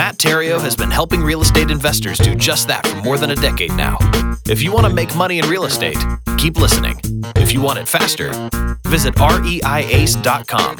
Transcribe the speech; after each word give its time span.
Matt 0.00 0.16
Theriault 0.16 0.62
has 0.62 0.74
been 0.74 0.90
helping 0.90 1.20
real 1.20 1.42
estate 1.42 1.70
investors 1.70 2.16
do 2.16 2.34
just 2.34 2.68
that 2.68 2.86
for 2.86 2.96
more 3.02 3.18
than 3.18 3.32
a 3.32 3.34
decade 3.34 3.74
now. 3.74 3.98
If 4.46 4.62
you 4.62 4.72
want 4.72 4.86
to 4.86 4.94
make 4.94 5.14
money 5.14 5.38
in 5.38 5.46
real 5.46 5.66
estate, 5.66 5.98
keep 6.38 6.56
listening. 6.56 6.98
If 7.36 7.52
you 7.52 7.60
want 7.60 7.80
it 7.80 7.86
faster, 7.86 8.30
visit 8.86 9.14
reiace.com. 9.16 10.76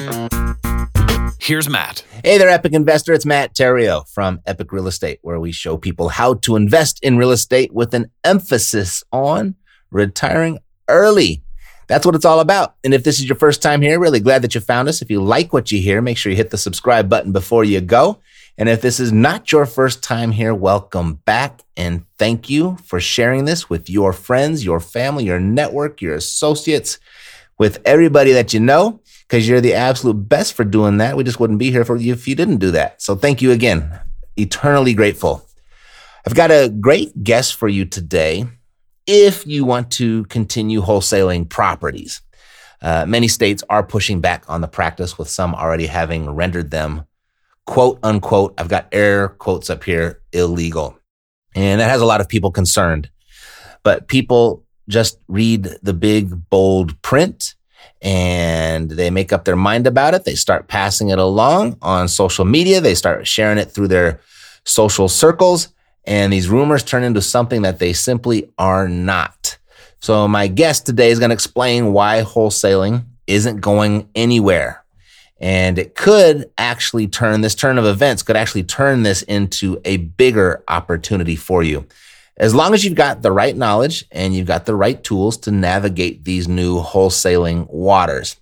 Here's 1.39 1.69
Matt. 1.69 2.03
Hey 2.23 2.39
there, 2.39 2.49
Epic 2.49 2.73
Investor. 2.73 3.13
It's 3.13 3.23
Matt 3.23 3.53
Theriault 3.53 4.09
from 4.09 4.41
Epic 4.47 4.71
Real 4.71 4.87
Estate, 4.87 5.19
where 5.21 5.39
we 5.39 5.51
show 5.51 5.77
people 5.77 6.09
how 6.09 6.33
to 6.33 6.55
invest 6.55 6.97
in 7.03 7.19
real 7.19 7.29
estate 7.29 7.71
with 7.71 7.93
an 7.93 8.09
emphasis 8.23 9.03
on 9.11 9.53
retiring 9.91 10.57
early. 10.87 11.43
That's 11.85 12.07
what 12.07 12.15
it's 12.15 12.25
all 12.25 12.39
about. 12.39 12.75
And 12.83 12.91
if 12.91 13.03
this 13.03 13.19
is 13.19 13.29
your 13.29 13.35
first 13.35 13.61
time 13.61 13.83
here, 13.83 13.99
really 13.99 14.19
glad 14.19 14.41
that 14.41 14.55
you 14.55 14.61
found 14.61 14.89
us. 14.89 15.03
If 15.03 15.11
you 15.11 15.21
like 15.21 15.53
what 15.53 15.71
you 15.71 15.79
hear, 15.79 16.01
make 16.01 16.17
sure 16.17 16.31
you 16.31 16.37
hit 16.37 16.49
the 16.49 16.57
subscribe 16.57 17.07
button 17.07 17.31
before 17.31 17.63
you 17.63 17.81
go. 17.81 18.19
And 18.61 18.69
if 18.69 18.81
this 18.81 18.99
is 18.99 19.11
not 19.11 19.51
your 19.51 19.65
first 19.65 20.03
time 20.03 20.29
here, 20.29 20.53
welcome 20.53 21.15
back 21.15 21.61
and 21.75 22.05
thank 22.19 22.47
you 22.47 22.77
for 22.85 22.99
sharing 22.99 23.45
this 23.45 23.71
with 23.71 23.89
your 23.89 24.13
friends, 24.13 24.63
your 24.63 24.79
family, 24.79 25.23
your 25.23 25.39
network, 25.39 25.99
your 25.99 26.13
associates, 26.13 26.99
with 27.57 27.81
everybody 27.85 28.33
that 28.33 28.53
you 28.53 28.59
know, 28.59 29.01
because 29.27 29.49
you're 29.49 29.61
the 29.61 29.73
absolute 29.73 30.29
best 30.29 30.53
for 30.53 30.63
doing 30.63 30.97
that. 30.97 31.17
We 31.17 31.23
just 31.23 31.39
wouldn't 31.39 31.57
be 31.57 31.71
here 31.71 31.83
for 31.83 31.95
you 31.95 32.13
if 32.13 32.27
you 32.27 32.35
didn't 32.35 32.57
do 32.57 32.69
that. 32.69 33.01
So 33.01 33.15
thank 33.15 33.41
you 33.41 33.51
again. 33.51 33.99
Eternally 34.37 34.93
grateful. 34.93 35.43
I've 36.27 36.35
got 36.35 36.51
a 36.51 36.69
great 36.69 37.23
guest 37.23 37.55
for 37.55 37.67
you 37.67 37.85
today 37.85 38.45
if 39.07 39.47
you 39.47 39.65
want 39.65 39.89
to 39.93 40.25
continue 40.25 40.83
wholesaling 40.83 41.49
properties. 41.49 42.21
Uh, 42.79 43.07
many 43.07 43.27
states 43.27 43.63
are 43.71 43.81
pushing 43.81 44.21
back 44.21 44.43
on 44.47 44.61
the 44.61 44.67
practice, 44.67 45.17
with 45.17 45.29
some 45.29 45.55
already 45.55 45.87
having 45.87 46.29
rendered 46.29 46.69
them 46.69 47.07
quote 47.65 47.99
unquote, 48.03 48.53
I've 48.57 48.67
got 48.67 48.87
air 48.91 49.29
quotes 49.29 49.69
up 49.69 49.83
here, 49.83 50.21
illegal. 50.33 50.97
And 51.55 51.81
that 51.81 51.89
has 51.89 52.01
a 52.01 52.05
lot 52.05 52.21
of 52.21 52.29
people 52.29 52.51
concerned. 52.51 53.09
But 53.83 54.07
people 54.07 54.63
just 54.87 55.19
read 55.27 55.77
the 55.81 55.93
big, 55.93 56.49
bold 56.49 57.01
print 57.01 57.55
and 58.01 58.89
they 58.89 59.09
make 59.09 59.31
up 59.31 59.45
their 59.45 59.55
mind 59.55 59.87
about 59.87 60.13
it. 60.13 60.25
They 60.25 60.35
start 60.35 60.67
passing 60.67 61.09
it 61.09 61.19
along 61.19 61.77
on 61.81 62.07
social 62.07 62.45
media. 62.45 62.81
They 62.81 62.95
start 62.95 63.27
sharing 63.27 63.57
it 63.57 63.71
through 63.71 63.89
their 63.89 64.19
social 64.65 65.07
circles. 65.07 65.69
And 66.05 66.33
these 66.33 66.49
rumors 66.49 66.83
turn 66.83 67.03
into 67.03 67.21
something 67.21 67.61
that 67.61 67.79
they 67.79 67.93
simply 67.93 68.51
are 68.57 68.87
not. 68.87 69.57
So 69.99 70.27
my 70.27 70.47
guest 70.47 70.87
today 70.87 71.11
is 71.11 71.19
going 71.19 71.29
to 71.29 71.35
explain 71.35 71.93
why 71.93 72.23
wholesaling 72.23 73.05
isn't 73.27 73.61
going 73.61 74.09
anywhere. 74.15 74.80
And 75.41 75.79
it 75.79 75.95
could 75.95 76.51
actually 76.59 77.07
turn 77.07 77.41
this 77.41 77.55
turn 77.55 77.79
of 77.79 77.85
events 77.85 78.21
could 78.21 78.37
actually 78.37 78.63
turn 78.63 79.01
this 79.01 79.23
into 79.23 79.81
a 79.83 79.97
bigger 79.97 80.63
opportunity 80.67 81.35
for 81.35 81.63
you. 81.63 81.87
As 82.37 82.53
long 82.53 82.75
as 82.75 82.85
you've 82.85 82.95
got 82.95 83.23
the 83.23 83.31
right 83.31 83.57
knowledge 83.57 84.05
and 84.11 84.35
you've 84.35 84.47
got 84.47 84.65
the 84.65 84.75
right 84.75 85.03
tools 85.03 85.37
to 85.37 85.51
navigate 85.51 86.23
these 86.23 86.47
new 86.47 86.79
wholesaling 86.79 87.67
waters. 87.69 88.37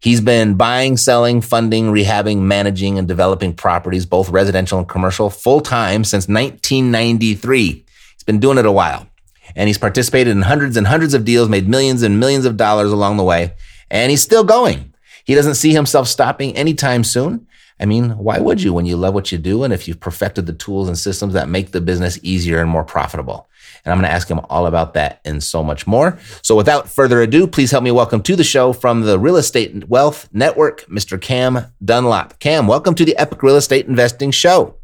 He's 0.00 0.22
been 0.22 0.54
buying, 0.54 0.96
selling, 0.96 1.42
funding, 1.42 1.92
rehabbing, 1.92 2.38
managing, 2.38 2.98
and 2.98 3.06
developing 3.06 3.52
properties, 3.52 4.06
both 4.06 4.30
residential 4.30 4.78
and 4.78 4.88
commercial, 4.88 5.28
full 5.28 5.60
time 5.60 6.04
since 6.04 6.26
1993. 6.26 7.84
He's 8.14 8.22
been 8.24 8.40
doing 8.40 8.56
it 8.56 8.64
a 8.64 8.72
while. 8.72 9.06
And 9.54 9.68
he's 9.68 9.76
participated 9.76 10.30
in 10.34 10.42
hundreds 10.42 10.78
and 10.78 10.86
hundreds 10.86 11.12
of 11.12 11.26
deals, 11.26 11.50
made 11.50 11.68
millions 11.68 12.02
and 12.02 12.18
millions 12.18 12.46
of 12.46 12.56
dollars 12.56 12.92
along 12.92 13.18
the 13.18 13.24
way. 13.24 13.52
And 13.90 14.10
he's 14.10 14.22
still 14.22 14.44
going. 14.44 14.89
He 15.30 15.36
doesn't 15.36 15.54
see 15.54 15.72
himself 15.72 16.08
stopping 16.08 16.56
anytime 16.56 17.04
soon. 17.04 17.46
I 17.78 17.86
mean, 17.86 18.18
why 18.18 18.40
would 18.40 18.60
you 18.60 18.72
when 18.72 18.84
you 18.84 18.96
love 18.96 19.14
what 19.14 19.30
you 19.30 19.38
do 19.38 19.62
and 19.62 19.72
if 19.72 19.86
you've 19.86 20.00
perfected 20.00 20.46
the 20.46 20.52
tools 20.52 20.88
and 20.88 20.98
systems 20.98 21.34
that 21.34 21.48
make 21.48 21.70
the 21.70 21.80
business 21.80 22.18
easier 22.24 22.60
and 22.60 22.68
more 22.68 22.82
profitable? 22.82 23.48
And 23.84 23.92
I'm 23.92 23.98
going 24.00 24.10
to 24.10 24.12
ask 24.12 24.28
him 24.28 24.40
all 24.50 24.66
about 24.66 24.94
that 24.94 25.20
and 25.24 25.40
so 25.40 25.62
much 25.62 25.86
more. 25.86 26.18
So 26.42 26.56
without 26.56 26.88
further 26.88 27.22
ado, 27.22 27.46
please 27.46 27.70
help 27.70 27.84
me 27.84 27.92
welcome 27.92 28.24
to 28.24 28.34
the 28.34 28.42
show 28.42 28.72
from 28.72 29.02
the 29.02 29.20
Real 29.20 29.36
Estate 29.36 29.88
Wealth 29.88 30.28
Network, 30.32 30.84
Mr. 30.86 31.20
Cam 31.20 31.64
Dunlop. 31.84 32.40
Cam, 32.40 32.66
welcome 32.66 32.96
to 32.96 33.04
the 33.04 33.16
Epic 33.16 33.40
Real 33.44 33.54
Estate 33.54 33.86
Investing 33.86 34.32
Show. 34.32 34.74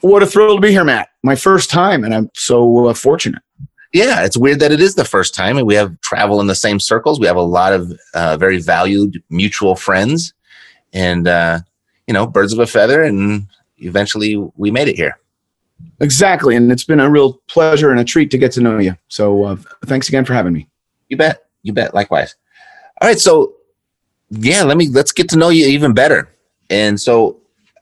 What 0.00 0.22
a 0.22 0.26
thrill 0.26 0.54
to 0.54 0.62
be 0.62 0.70
here, 0.70 0.82
Matt. 0.82 1.10
My 1.22 1.36
first 1.36 1.68
time, 1.68 2.04
and 2.04 2.14
I'm 2.14 2.30
so 2.34 2.86
uh, 2.86 2.94
fortunate 2.94 3.42
yeah, 3.92 4.24
it's 4.24 4.36
weird 4.36 4.60
that 4.60 4.70
it 4.70 4.80
is 4.80 4.94
the 4.94 5.04
first 5.04 5.34
time, 5.34 5.56
and 5.56 5.66
we 5.66 5.74
have 5.74 6.00
travel 6.00 6.40
in 6.40 6.46
the 6.46 6.54
same 6.54 6.78
circles. 6.78 7.18
We 7.18 7.26
have 7.26 7.36
a 7.36 7.42
lot 7.42 7.72
of 7.72 7.92
uh, 8.14 8.36
very 8.36 8.60
valued 8.60 9.22
mutual 9.30 9.74
friends, 9.74 10.32
and 10.92 11.26
uh, 11.26 11.60
you 12.06 12.14
know, 12.14 12.26
birds 12.26 12.52
of 12.52 12.60
a 12.60 12.66
feather, 12.66 13.02
and 13.02 13.46
eventually 13.78 14.36
we 14.56 14.70
made 14.70 14.88
it 14.88 14.96
here. 14.96 15.18
Exactly, 15.98 16.54
and 16.54 16.70
it's 16.70 16.84
been 16.84 17.00
a 17.00 17.10
real 17.10 17.40
pleasure 17.48 17.90
and 17.90 17.98
a 17.98 18.04
treat 18.04 18.30
to 18.30 18.38
get 18.38 18.52
to 18.52 18.60
know 18.60 18.78
you. 18.78 18.96
So, 19.08 19.44
uh, 19.44 19.56
thanks 19.86 20.08
again 20.08 20.24
for 20.24 20.34
having 20.34 20.52
me. 20.52 20.68
You 21.08 21.16
bet. 21.16 21.46
You 21.62 21.72
bet. 21.72 21.92
Likewise. 21.92 22.36
All 23.00 23.08
right, 23.08 23.18
so 23.18 23.54
yeah, 24.30 24.62
let 24.62 24.76
me 24.76 24.88
let's 24.88 25.10
get 25.10 25.28
to 25.30 25.36
know 25.36 25.48
you 25.48 25.66
even 25.66 25.94
better. 25.94 26.32
And 26.68 27.00
so, 27.00 27.38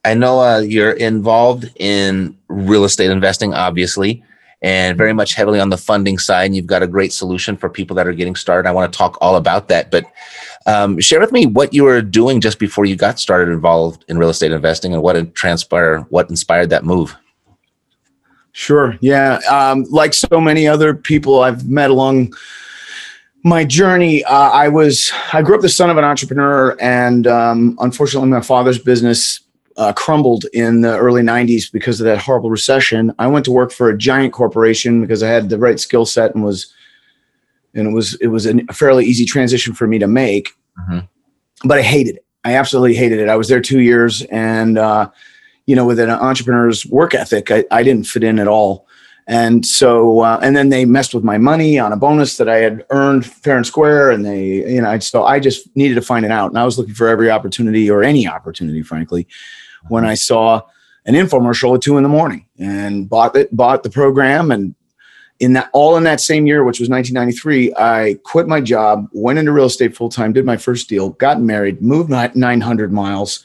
I 0.06 0.14
know 0.14 0.40
uh, 0.40 0.60
you're 0.60 0.92
involved 0.92 1.70
in 1.76 2.38
real 2.48 2.84
estate 2.84 3.10
investing, 3.10 3.52
obviously 3.52 4.24
and 4.62 4.98
very 4.98 5.12
much 5.12 5.34
heavily 5.34 5.60
on 5.60 5.70
the 5.70 5.76
funding 5.76 6.18
side. 6.18 6.46
And 6.46 6.56
you've 6.56 6.66
got 6.66 6.82
a 6.82 6.86
great 6.86 7.12
solution 7.12 7.56
for 7.56 7.68
people 7.68 7.94
that 7.96 8.06
are 8.06 8.12
getting 8.12 8.34
started. 8.34 8.68
I 8.68 8.72
want 8.72 8.92
to 8.92 8.96
talk 8.96 9.16
all 9.20 9.36
about 9.36 9.68
that. 9.68 9.90
But 9.90 10.04
um, 10.66 10.98
share 11.00 11.20
with 11.20 11.32
me 11.32 11.46
what 11.46 11.72
you 11.72 11.84
were 11.84 12.02
doing 12.02 12.40
just 12.40 12.58
before 12.58 12.84
you 12.84 12.96
got 12.96 13.18
started 13.18 13.52
involved 13.52 14.04
in 14.08 14.18
real 14.18 14.30
estate 14.30 14.52
investing 14.52 14.92
and 14.92 15.02
what 15.02 15.34
transpired, 15.34 16.06
what 16.10 16.28
inspired 16.28 16.70
that 16.70 16.84
move. 16.84 17.16
Sure. 18.52 18.96
Yeah. 19.00 19.38
Um, 19.48 19.84
like 19.90 20.12
so 20.14 20.40
many 20.40 20.66
other 20.66 20.94
people 20.94 21.42
I've 21.42 21.68
met 21.68 21.90
along 21.90 22.34
my 23.44 23.64
journey, 23.64 24.24
uh, 24.24 24.50
I 24.50 24.68
was 24.68 25.12
I 25.32 25.42
grew 25.42 25.54
up 25.54 25.60
the 25.60 25.68
son 25.68 25.90
of 25.90 25.96
an 25.96 26.04
entrepreneur, 26.04 26.76
and 26.80 27.26
um, 27.26 27.78
unfortunately, 27.80 28.28
my 28.28 28.40
father's 28.40 28.78
business 28.78 29.40
uh, 29.78 29.92
crumbled 29.92 30.44
in 30.52 30.82
the 30.82 30.98
early 30.98 31.22
90s 31.22 31.72
because 31.72 32.00
of 32.00 32.04
that 32.04 32.18
horrible 32.18 32.50
recession. 32.50 33.14
I 33.18 33.28
went 33.28 33.44
to 33.46 33.52
work 33.52 33.72
for 33.72 33.88
a 33.88 33.96
giant 33.96 34.32
corporation 34.32 35.00
because 35.00 35.22
I 35.22 35.28
had 35.28 35.48
the 35.48 35.58
right 35.58 35.80
skill 35.80 36.04
set 36.04 36.34
and 36.34 36.44
was 36.44 36.74
and 37.74 37.88
it 37.88 37.92
was 37.92 38.14
it 38.20 38.28
was 38.28 38.46
a 38.46 38.60
fairly 38.72 39.04
easy 39.04 39.24
transition 39.24 39.72
for 39.72 39.86
me 39.86 39.98
to 39.98 40.06
make. 40.06 40.50
Mm-hmm. 40.80 40.98
But 41.68 41.78
I 41.78 41.82
hated 41.82 42.16
it. 42.16 42.24
I 42.44 42.54
absolutely 42.54 42.94
hated 42.94 43.18
it. 43.20 43.28
I 43.28 43.36
was 43.36 43.48
there 43.48 43.60
two 43.60 43.80
years, 43.80 44.22
and 44.22 44.78
uh, 44.78 45.10
you 45.66 45.76
know, 45.76 45.86
with 45.86 45.98
an 45.98 46.10
entrepreneur's 46.10 46.86
work 46.86 47.14
ethic, 47.14 47.50
I, 47.50 47.64
I 47.70 47.82
didn't 47.82 48.06
fit 48.06 48.24
in 48.24 48.38
at 48.38 48.48
all. 48.48 48.86
And 49.26 49.66
so, 49.66 50.20
uh, 50.20 50.40
and 50.42 50.56
then 50.56 50.70
they 50.70 50.86
messed 50.86 51.12
with 51.12 51.22
my 51.22 51.36
money 51.36 51.78
on 51.78 51.92
a 51.92 51.96
bonus 51.96 52.38
that 52.38 52.48
I 52.48 52.56
had 52.56 52.86
earned 52.88 53.26
fair 53.26 53.58
and 53.58 53.66
square. 53.66 54.10
And 54.10 54.24
they, 54.24 54.72
you 54.72 54.80
know, 54.80 54.98
so 55.00 55.24
I 55.24 55.38
just 55.38 55.68
needed 55.76 55.96
to 55.96 56.00
find 56.00 56.24
it 56.24 56.30
out. 56.30 56.50
And 56.50 56.58
I 56.58 56.64
was 56.64 56.78
looking 56.78 56.94
for 56.94 57.08
every 57.08 57.30
opportunity 57.30 57.90
or 57.90 58.02
any 58.02 58.26
opportunity, 58.26 58.82
frankly, 58.82 59.28
when 59.88 60.04
I 60.04 60.14
saw 60.14 60.62
an 61.06 61.14
infomercial 61.14 61.74
at 61.74 61.82
two 61.82 61.96
in 61.96 62.02
the 62.02 62.08
morning 62.08 62.46
and 62.58 63.08
bought 63.08 63.34
it, 63.36 63.54
bought 63.56 63.82
the 63.82 63.90
program. 63.90 64.50
And 64.50 64.74
in 65.40 65.54
that, 65.54 65.70
all 65.72 65.96
in 65.96 66.04
that 66.04 66.20
same 66.20 66.46
year, 66.46 66.64
which 66.64 66.80
was 66.80 66.88
1993, 66.88 67.74
I 67.76 68.18
quit 68.24 68.48
my 68.48 68.60
job, 68.60 69.08
went 69.12 69.38
into 69.38 69.52
real 69.52 69.66
estate 69.66 69.96
full 69.96 70.08
time, 70.08 70.32
did 70.32 70.44
my 70.44 70.56
first 70.56 70.88
deal, 70.88 71.10
got 71.10 71.40
married, 71.40 71.80
moved 71.80 72.10
900 72.10 72.92
miles 72.92 73.44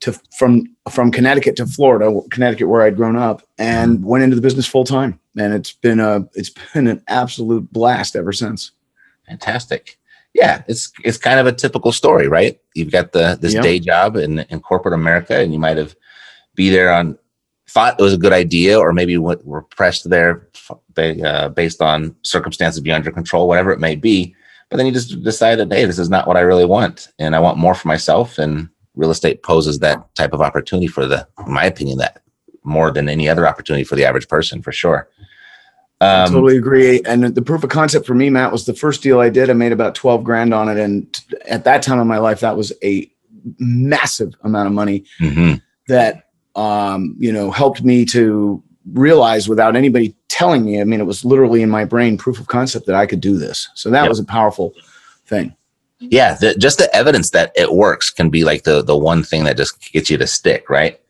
to 0.00 0.12
from 0.36 0.64
from 0.90 1.10
Connecticut 1.10 1.56
to 1.56 1.66
Florida, 1.66 2.12
Connecticut 2.30 2.68
where 2.68 2.82
I'd 2.82 2.96
grown 2.96 3.16
up, 3.16 3.42
and 3.58 4.04
went 4.04 4.24
into 4.24 4.36
the 4.36 4.42
business 4.42 4.66
full 4.66 4.84
time. 4.84 5.18
And 5.38 5.54
it's 5.54 5.72
been 5.72 6.00
a 6.00 6.28
it's 6.34 6.50
been 6.74 6.86
an 6.86 7.02
absolute 7.08 7.72
blast 7.72 8.16
ever 8.16 8.32
since. 8.32 8.72
Fantastic. 9.26 9.98
Yeah, 10.36 10.62
it's 10.68 10.92
it's 11.02 11.16
kind 11.16 11.40
of 11.40 11.46
a 11.46 11.52
typical 11.52 11.92
story, 11.92 12.28
right? 12.28 12.60
You've 12.74 12.92
got 12.92 13.12
the 13.12 13.38
this 13.40 13.54
Yep. 13.54 13.62
day 13.62 13.78
job 13.78 14.16
in 14.16 14.40
in 14.50 14.60
corporate 14.60 14.94
America, 14.94 15.38
and 15.38 15.52
you 15.52 15.58
might 15.58 15.78
have 15.78 15.96
be 16.54 16.68
there 16.68 16.92
on 16.92 17.18
thought 17.68 17.98
it 17.98 18.02
was 18.02 18.12
a 18.12 18.18
good 18.18 18.32
idea, 18.32 18.78
or 18.78 18.92
maybe 18.92 19.16
what 19.18 19.44
were 19.44 19.62
pressed 19.62 20.08
there 20.08 20.48
uh, 20.98 21.48
based 21.48 21.82
on 21.82 22.14
circumstances 22.22 22.80
beyond 22.80 23.04
your 23.04 23.12
control, 23.12 23.48
whatever 23.48 23.72
it 23.72 23.80
may 23.80 23.96
be. 23.96 24.34
But 24.70 24.76
then 24.76 24.86
you 24.86 24.92
just 24.92 25.22
decide 25.22 25.56
that 25.56 25.72
hey, 25.72 25.84
this 25.86 25.98
is 25.98 26.10
not 26.10 26.26
what 26.26 26.36
I 26.36 26.40
really 26.40 26.66
want, 26.66 27.08
and 27.18 27.34
I 27.34 27.40
want 27.40 27.58
more 27.58 27.74
for 27.74 27.88
myself. 27.88 28.38
And 28.38 28.68
real 28.94 29.10
estate 29.10 29.42
poses 29.42 29.78
that 29.78 30.14
type 30.14 30.32
of 30.34 30.40
opportunity 30.42 30.86
for 30.86 31.06
the, 31.06 31.26
in 31.46 31.52
my 31.52 31.64
opinion, 31.64 31.98
that 31.98 32.22
more 32.62 32.90
than 32.90 33.08
any 33.08 33.28
other 33.28 33.46
opportunity 33.46 33.84
for 33.84 33.96
the 33.96 34.04
average 34.04 34.28
person, 34.28 34.60
for 34.62 34.72
sure. 34.72 35.08
Um, 36.00 36.30
totally 36.30 36.56
agree. 36.58 37.00
And 37.06 37.24
the 37.24 37.42
proof 37.42 37.64
of 37.64 37.70
concept 37.70 38.06
for 38.06 38.14
me, 38.14 38.28
Matt, 38.28 38.52
was 38.52 38.66
the 38.66 38.74
first 38.74 39.02
deal 39.02 39.20
I 39.20 39.30
did. 39.30 39.48
I 39.48 39.54
made 39.54 39.72
about 39.72 39.94
12 39.94 40.24
grand 40.24 40.52
on 40.52 40.68
it. 40.68 40.76
And 40.78 41.18
at 41.48 41.64
that 41.64 41.82
time 41.82 41.98
in 41.98 42.06
my 42.06 42.18
life, 42.18 42.40
that 42.40 42.56
was 42.56 42.72
a 42.82 43.10
massive 43.58 44.34
amount 44.42 44.66
of 44.66 44.72
money 44.74 45.04
mhm. 45.20 45.62
that, 45.88 46.28
um, 46.54 47.16
you 47.18 47.32
know, 47.32 47.50
helped 47.50 47.82
me 47.82 48.04
to 48.06 48.62
realize 48.92 49.48
without 49.48 49.74
anybody 49.74 50.14
telling 50.28 50.64
me. 50.64 50.80
I 50.80 50.84
mean, 50.84 51.00
it 51.00 51.06
was 51.06 51.24
literally 51.24 51.62
in 51.62 51.70
my 51.70 51.84
brain 51.84 52.18
proof 52.18 52.38
of 52.38 52.46
concept 52.46 52.86
that 52.86 52.94
I 52.94 53.06
could 53.06 53.20
do 53.20 53.36
this. 53.38 53.68
So 53.74 53.88
that 53.90 54.02
Yep. 54.02 54.08
was 54.10 54.18
a 54.20 54.24
powerful 54.24 54.74
thing. 55.26 55.54
yeah 55.98 56.34
the, 56.34 56.54
just 56.56 56.76
the 56.76 56.94
evidence 56.94 57.30
that 57.30 57.50
it 57.56 57.72
works 57.72 58.10
can 58.10 58.28
be 58.28 58.44
like 58.44 58.64
the 58.64 58.82
the 58.82 58.94
one 58.96 59.22
thing 59.22 59.44
that 59.44 59.56
just 59.56 59.80
gets 59.94 60.10
you 60.10 60.18
to 60.18 60.26
stick 60.26 60.68
right 60.68 61.00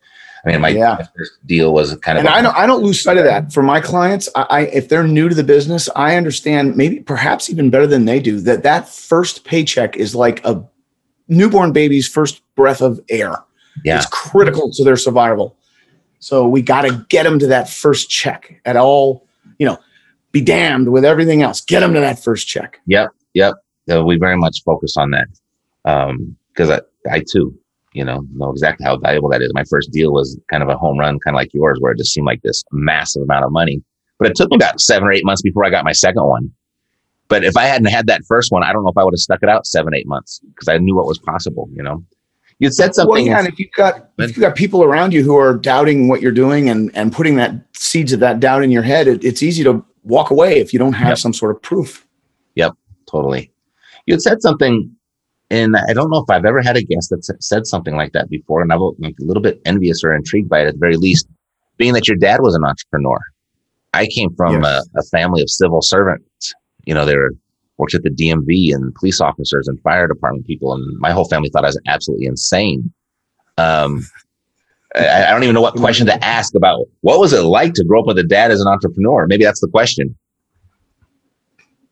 i 0.47 0.51
mean 0.51 0.61
my, 0.61 0.69
Yeah. 0.69 1.05
first 1.17 1.45
deal 1.45 1.73
was 1.73 1.95
kind 1.97 2.17
of 2.17 2.25
and 2.25 2.33
I 2.33 2.41
don't 2.41 2.55
I 2.55 2.65
don't 2.65 2.81
lose 2.83 3.01
sight 3.03 3.17
of 3.17 3.25
that 3.25 3.51
for 3.51 3.61
my 3.63 3.81
clients. 3.81 4.29
I, 4.35 4.45
I 4.49 4.59
if 4.67 4.87
they're 4.89 5.05
new 5.07 5.27
to 5.29 5.35
the 5.35 5.43
business, 5.43 5.89
I 5.95 6.15
understand 6.15 6.75
maybe 6.75 6.99
perhaps 7.01 7.49
even 7.49 7.69
better 7.69 7.87
than 7.87 8.05
they 8.05 8.19
do 8.19 8.39
that 8.41 8.63
that 8.63 8.87
first 8.87 9.43
paycheck 9.43 9.95
is 9.97 10.15
like 10.15 10.43
a 10.45 10.63
newborn 11.27 11.73
baby's 11.73 12.07
first 12.07 12.41
breath 12.55 12.81
of 12.81 12.99
air. 13.09 13.35
yeah 13.83 13.97
It's 13.97 14.05
critical 14.07 14.71
to 14.71 14.83
their 14.83 14.97
survival. 14.97 15.57
So 16.19 16.47
we 16.47 16.61
got 16.61 16.81
to 16.83 17.05
get 17.09 17.23
them 17.23 17.37
to 17.39 17.47
that 17.47 17.69
first 17.69 18.09
check 18.09 18.59
at 18.65 18.75
all. 18.77 19.27
You 19.59 19.67
know, 19.67 19.77
be 20.31 20.41
damned 20.41 20.89
with 20.91 21.03
everything 21.05 21.41
else. 21.41 21.61
Get 21.61 21.81
them 21.81 21.93
to 21.93 21.99
that 21.99 22.23
first 22.23 22.47
check. 22.47 22.79
yep 22.85 23.09
yep 23.33 23.53
we 24.05 24.17
very 24.17 24.37
much 24.37 24.63
focus 24.63 24.95
on 24.97 25.11
that 25.11 25.27
um 25.85 26.35
because 26.53 26.69
I, 26.69 26.81
I 27.11 27.23
too 27.31 27.53
you 27.97 28.05
know 28.05 28.19
know 28.35 28.49
exactly 28.51 28.85
how 28.85 28.95
valuable 28.97 29.29
that 29.29 29.41
is 29.41 29.51
my 29.53 29.63
first 29.69 29.91
deal 29.91 30.11
was 30.13 30.37
kind 30.51 30.63
of 30.63 30.69
a 30.69 30.77
home 30.77 30.97
run 30.97 31.19
kind 31.23 31.35
of 31.35 31.39
like 31.41 31.53
yours 31.53 31.77
where 31.81 31.91
it 31.91 31.97
just 31.97 32.13
seemed 32.13 32.25
like 32.27 32.41
this 32.43 32.63
massive 32.71 33.23
amount 33.23 33.43
of 33.45 33.51
money 33.51 33.81
but 34.19 34.29
it 34.29 34.35
took 34.35 34.49
me 34.51 34.55
about 34.55 34.79
seven 34.79 35.07
or 35.07 35.11
eight 35.11 35.25
months 35.25 35.41
before 35.41 35.65
i 35.65 35.69
got 35.69 35.83
my 35.83 35.91
second 35.91 36.23
one 36.23 36.51
but 37.27 37.43
if 37.43 37.57
i 37.57 37.63
hadn't 37.63 37.87
had 37.87 38.07
that 38.07 38.21
first 38.27 38.51
one 38.51 38.63
i 38.63 38.71
don't 38.71 38.83
know 38.83 38.89
if 38.91 38.97
i 38.97 39.03
would 39.03 39.13
have 39.13 39.19
stuck 39.19 39.41
it 39.41 39.49
out 39.49 39.65
seven 39.65 39.93
eight 39.95 40.07
months 40.07 40.39
because 40.53 40.67
i 40.67 40.77
knew 40.77 40.95
what 40.95 41.07
was 41.07 41.17
possible 41.19 41.67
you 41.73 41.83
know 41.83 42.03
you 42.59 42.71
said 42.71 42.95
something 42.95 43.11
Well, 43.13 43.21
yeah, 43.23 43.39
and 43.39 43.47
if 43.47 43.59
you've 43.59 43.71
got 43.77 44.09
if 44.17 44.29
you've 44.35 44.41
got 44.41 44.55
people 44.55 44.83
around 44.83 45.13
you 45.13 45.23
who 45.23 45.35
are 45.37 45.53
doubting 45.55 46.07
what 46.07 46.21
you're 46.23 46.31
doing 46.31 46.69
and 46.69 46.89
and 46.95 47.13
putting 47.13 47.35
that 47.35 47.53
seeds 47.73 48.13
of 48.13 48.19
that 48.21 48.39
doubt 48.39 48.63
in 48.63 48.71
your 48.71 48.81
head, 48.81 49.07
it, 49.07 49.23
it's 49.23 49.43
easy 49.43 49.63
to 49.63 49.85
walk 50.01 50.31
away 50.31 50.57
if 50.59 50.73
you 50.73 50.79
don't 50.79 50.93
have 50.93 51.09
Yep. 51.09 51.17
some 51.19 51.33
sort 51.33 51.51
of 51.55 51.61
proof. 51.61 52.07
Yep, 52.55 52.71
totally. 53.05 53.51
You 54.07 54.15
had 54.15 54.21
said 54.23 54.41
something, 54.41 54.89
and 55.49 55.75
I 55.77 55.93
don't 55.93 56.09
know 56.09 56.17
if 56.19 56.29
I've 56.29 56.45
ever 56.45 56.61
had 56.61 56.77
a 56.77 56.83
guest 56.83 57.09
that 57.09 57.23
said 57.41 57.65
something 57.67 57.95
like 57.95 58.13
that 58.13 58.29
before, 58.29 58.61
and 58.61 58.71
I'm 58.71 58.81
a 58.81 58.91
little 59.19 59.41
bit 59.43 59.61
envious 59.65 60.03
or 60.03 60.13
intrigued 60.13 60.49
by 60.49 60.61
it 60.61 60.67
at 60.67 60.73
the 60.73 60.79
very 60.79 60.97
least, 60.97 61.27
being 61.77 61.93
that 61.93 62.07
your 62.07 62.17
dad 62.17 62.41
was 62.41 62.55
an 62.55 62.63
entrepreneur. 62.65 63.17
I 63.93 64.07
came 64.07 64.33
from 64.35 64.61
Yes. 64.63 64.87
a, 64.95 64.99
a 64.99 65.03
family 65.03 65.41
of 65.41 65.49
civil 65.49 65.81
servants. 65.81 66.53
You 66.85 66.93
know, 66.93 67.05
they 67.05 67.15
were 67.15 67.31
worked 67.77 67.95
at 67.95 68.03
the 68.03 68.09
DMV 68.09 68.73
and 68.73 68.93
police 68.95 69.21
officers 69.21 69.67
and 69.67 69.79
fire 69.81 70.07
department 70.07 70.45
people, 70.47 70.73
and 70.73 70.97
my 70.99 71.11
whole 71.11 71.25
family 71.27 71.49
thought 71.49 71.63
I 71.63 71.67
was 71.67 71.79
absolutely 71.87 72.25
insane. 72.25 72.91
Um, 73.57 74.01
I, 74.95 75.25
I 75.27 75.31
don't 75.31 75.43
even 75.43 75.55
know 75.55 75.61
what 75.61 75.75
question 75.77 76.05
to 76.07 76.23
ask 76.25 76.55
about 76.55 76.85
what 77.01 77.19
was 77.19 77.33
it 77.33 77.41
like 77.41 77.73
to 77.75 77.83
grow 77.85 78.01
up 78.01 78.07
with 78.07 78.17
a 78.19 78.23
dad 78.23 78.51
as 78.51 78.61
an 78.61 78.67
entrepreneur. 78.67 79.27
Maybe 79.27 79.43
that's 79.45 79.61
the 79.61 79.67
question. 79.69 80.15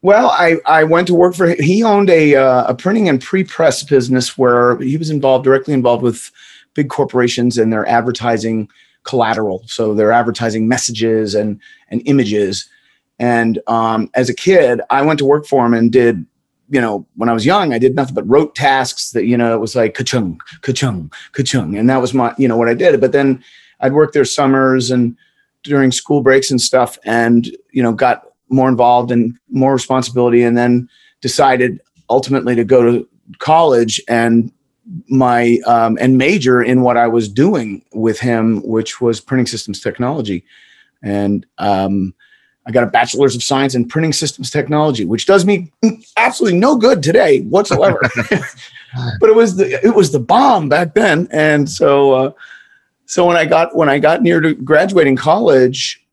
Well, 0.06 0.30
I, 0.30 0.58
I 0.68 0.84
went 0.84 1.08
to 1.08 1.16
work 1.16 1.34
for 1.34 1.56
he 1.60 1.82
owned 1.82 2.12
a 2.12 2.36
uh, 2.36 2.66
a 2.66 2.76
printing 2.76 3.10
and 3.10 3.20
pre 3.20 3.44
press 3.44 3.82
business 3.82 4.38
where 4.38 4.78
he 4.78 4.98
was 4.98 5.10
involved 5.10 5.46
directly 5.46 5.74
involved 5.74 6.04
with 6.04 6.32
big 6.76 6.90
corporations 6.90 7.58
and 7.58 7.74
their 7.74 7.88
advertising 7.88 8.70
collateral. 9.02 9.64
So 9.66 9.96
their 9.96 10.12
advertising 10.12 10.68
messages 10.68 11.34
and 11.34 11.60
and 11.90 12.04
images. 12.06 12.70
And 13.18 13.58
um, 13.66 14.12
as 14.14 14.30
a 14.30 14.36
kid, 14.36 14.80
I 14.92 15.02
went 15.02 15.18
to 15.18 15.26
work 15.26 15.48
for 15.48 15.66
him 15.66 15.74
and 15.74 15.92
did 15.92 16.24
you 16.70 16.80
know 16.80 17.08
when 17.16 17.28
I 17.28 17.34
was 17.34 17.44
young, 17.44 17.74
I 17.74 17.80
did 17.80 17.96
nothing 17.96 18.14
but 18.14 18.30
wrote 18.30 18.54
tasks 18.54 19.10
that 19.14 19.26
you 19.26 19.36
know 19.36 19.56
it 19.56 19.60
was 19.60 19.76
like 19.76 19.96
ka-chung, 19.96 20.40
ka-chung, 20.62 21.12
ka-chung, 21.32 21.76
and 21.76 21.90
that 21.90 22.00
was 22.00 22.14
my 22.14 22.32
you 22.38 22.48
know 22.48 22.58
what 22.58 22.70
I 22.70 22.76
did. 22.76 23.02
But 23.02 23.12
then 23.12 23.44
I'd 23.80 23.94
work 23.94 24.14
there 24.14 24.24
summers 24.24 24.92
and 24.92 25.18
during 25.64 25.92
school 25.92 26.22
breaks 26.22 26.52
and 26.52 26.62
stuff, 26.62 27.00
and 27.06 27.50
you 27.72 27.82
know 27.82 27.92
got 27.92 28.35
more 28.56 28.70
involved 28.70 29.12
and 29.12 29.38
more 29.50 29.74
responsibility 29.74 30.44
and 30.44 30.58
then 30.58 30.90
decided 31.22 31.80
ultimately 32.10 32.56
to 32.56 32.64
go 32.64 32.82
to 32.84 33.08
college 33.40 34.02
and 34.08 34.52
my 35.10 35.60
um, 35.66 35.98
and 36.00 36.18
major 36.18 36.62
in 36.62 36.82
what 36.82 36.98
I 36.98 37.08
was 37.08 37.28
doing 37.28 37.84
with 37.94 38.20
him, 38.20 38.62
which 38.64 39.02
was 39.02 39.20
printing 39.20 39.48
systems 39.48 39.82
technology. 39.82 40.44
And 41.02 41.46
um, 41.58 42.14
I 42.68 42.72
got 42.72 42.84
a 42.84 42.88
bachelor's 42.88 43.36
of 43.36 43.44
science 43.44 43.76
in 43.76 43.88
printing 43.88 44.14
systems 44.14 44.50
technology, 44.50 45.06
which 45.06 45.26
does 45.26 45.46
me 45.46 45.72
absolutely 46.18 46.60
no 46.60 46.78
good 46.78 47.04
today 47.04 47.42
whatsoever. 47.42 48.00
but 49.20 49.30
it 49.30 49.36
was 49.36 49.58
the 49.58 49.86
it 49.86 49.96
was 49.96 50.12
the 50.12 50.20
bomb 50.20 50.70
back 50.70 50.94
then. 50.94 51.28
And 51.32 51.70
so 51.70 52.14
uh, 52.14 52.32
so 53.06 53.26
when 53.26 53.38
I 53.38 53.46
got 53.46 53.76
when 53.76 53.90
I 53.90 54.00
got 54.00 54.22
near 54.22 54.40
to 54.42 54.54
graduating 54.54 55.16
college, 55.16 56.05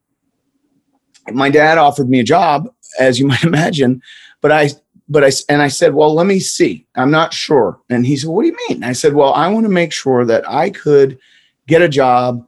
my 1.31 1.51
dad 1.51 1.79
offered 1.79 2.09
me 2.09 2.21
a 2.21 2.25
job, 2.25 2.69
as 2.99 3.19
you 3.19 3.27
might 3.33 3.45
imagine, 3.45 4.03
but 4.41 4.53
I, 4.53 4.71
but 5.09 5.25
I, 5.25 5.31
and 5.49 5.63
I 5.63 5.69
said, 5.69 5.95
well, 5.95 6.15
let 6.15 6.27
me 6.27 6.41
see. 6.41 6.87
I'm 6.97 7.11
not 7.11 7.35
sure. 7.35 7.79
And 7.91 8.07
he 8.07 8.17
said, 8.17 8.31
what 8.31 8.43
do 8.43 8.49
you 8.49 8.57
mean? 8.69 8.83
I 8.85 8.93
said, 8.93 9.15
well, 9.15 9.35
I 9.35 9.49
want 9.49 9.65
to 9.65 9.73
make 9.73 9.93
sure 9.93 10.25
that 10.25 10.49
I 10.49 10.71
could 10.71 11.19
get 11.67 11.83
a 11.83 11.89
job 11.89 12.47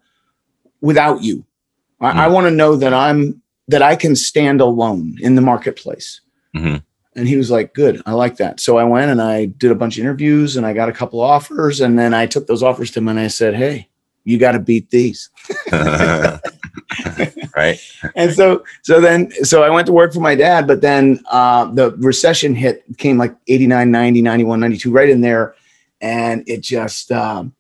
without 0.81 1.23
you. 1.23 1.44
I, 2.00 2.25
I 2.25 2.29
want 2.29 2.47
to 2.47 2.50
know 2.50 2.76
that 2.76 2.94
I'm, 2.94 3.41
that 3.69 3.82
I 3.82 3.97
can 3.97 4.17
stand 4.17 4.61
alone 4.61 5.17
in 5.20 5.35
the 5.35 5.41
marketplace. 5.43 6.20
Mhm. 6.55 6.82
And 7.17 7.29
he 7.29 7.37
was 7.37 7.50
like, 7.50 7.75
good. 7.75 8.03
I 8.06 8.13
like 8.13 8.37
that. 8.39 8.60
So 8.60 8.77
I 8.77 8.84
went 8.84 9.10
and 9.10 9.22
I 9.22 9.46
did 9.46 9.70
a 9.70 9.77
bunch 9.77 9.96
of 9.96 10.03
interviews 10.03 10.56
and 10.56 10.67
I 10.67 10.72
got 10.72 10.89
a 10.89 10.93
couple 10.93 11.20
offers. 11.20 11.81
And 11.81 11.99
then 11.99 12.13
I 12.13 12.27
took 12.27 12.46
those 12.46 12.63
offers 12.63 12.91
to 12.93 12.99
him 12.99 13.08
and 13.08 13.20
I 13.20 13.29
said, 13.29 13.55
Hey, 13.55 13.89
you 14.25 14.39
got 14.39 14.53
to 14.53 14.58
beat 14.58 14.91
these. 14.91 15.31
right? 17.56 17.79
and 18.15 18.32
so 18.32 18.65
so 18.82 19.01
then 19.01 19.31
so 19.44 19.63
i 19.63 19.70
went 19.70 19.87
to 19.87 19.93
work 19.93 20.13
for 20.13 20.20
my 20.20 20.34
dad 20.34 20.67
but 20.67 20.81
then 20.81 21.20
uh, 21.31 21.65
the 21.67 21.93
recession 21.99 22.55
hit 22.55 22.84
came 22.99 23.17
like 23.19 23.34
89 23.49 23.91
90 23.91 24.23
91 24.23 24.61
92 24.61 24.91
right 24.91 25.08
in 25.08 25.20
there 25.20 25.55
and 26.01 26.43
it 26.46 26.61
just 26.61 27.11
um, 27.13 27.55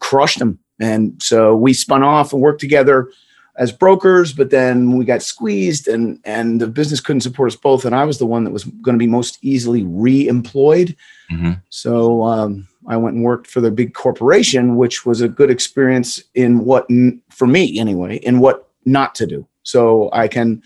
crushed 0.00 0.40
him 0.40 0.58
and 0.78 1.20
so 1.22 1.54
we 1.56 1.72
spun 1.72 2.02
off 2.02 2.32
and 2.32 2.40
worked 2.40 2.60
together 2.60 3.10
as 3.56 3.72
brokers 3.72 4.32
but 4.32 4.50
then 4.50 4.92
we 4.96 5.04
got 5.04 5.20
squeezed 5.22 5.88
and 5.88 6.18
and 6.24 6.60
the 6.60 6.66
business 6.66 7.00
couldn't 7.00 7.20
support 7.20 7.50
us 7.52 7.56
both 7.56 7.84
and 7.84 7.94
i 7.94 8.04
was 8.04 8.18
the 8.18 8.26
one 8.26 8.44
that 8.44 8.52
was 8.52 8.64
going 8.64 8.94
to 8.94 8.98
be 8.98 9.06
most 9.06 9.38
easily 9.42 9.84
re-employed 9.84 10.96
Mhm. 11.30 11.60
so 11.68 12.24
um, 12.24 12.66
I 12.88 12.96
went 12.96 13.14
and 13.14 13.24
worked 13.24 13.46
for 13.46 13.60
the 13.60 13.70
big 13.70 13.94
corporation, 13.94 14.74
which 14.76 15.06
was 15.06 15.20
a 15.20 15.28
good 15.28 15.48
experience 15.48 16.20
in 16.34 16.64
what, 16.64 16.88
for 17.28 17.46
me 17.46 17.78
anyway, 17.78 18.16
in 18.16 18.40
what 18.40 18.68
not 18.84 19.14
to 19.16 19.26
do. 19.26 19.46
So 19.62 20.10
I 20.12 20.28
can, 20.28 20.62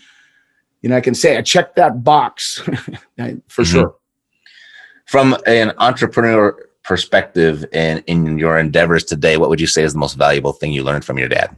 you 0.81 0.89
know, 0.89 0.97
I 0.97 1.01
can 1.01 1.15
say 1.15 1.37
I 1.37 1.41
checked 1.41 1.75
that 1.75 2.03
box 2.03 2.57
for 3.47 3.63
Mhm. 3.63 3.65
sure. 3.65 3.95
From 5.07 5.37
an 5.45 5.71
entrepreneur 5.77 6.57
perspective 6.83 7.65
and 7.73 8.03
in 8.07 8.37
your 8.37 8.57
endeavors 8.59 9.03
today, 9.03 9.37
what 9.37 9.49
would 9.49 9.59
you 9.61 9.67
say 9.67 9.83
is 9.83 9.93
the 9.93 9.99
most 9.99 10.15
valuable 10.17 10.53
thing 10.53 10.71
you 10.73 10.83
learned 10.83 11.05
from 11.05 11.17
your 11.19 11.27
dad? 11.29 11.55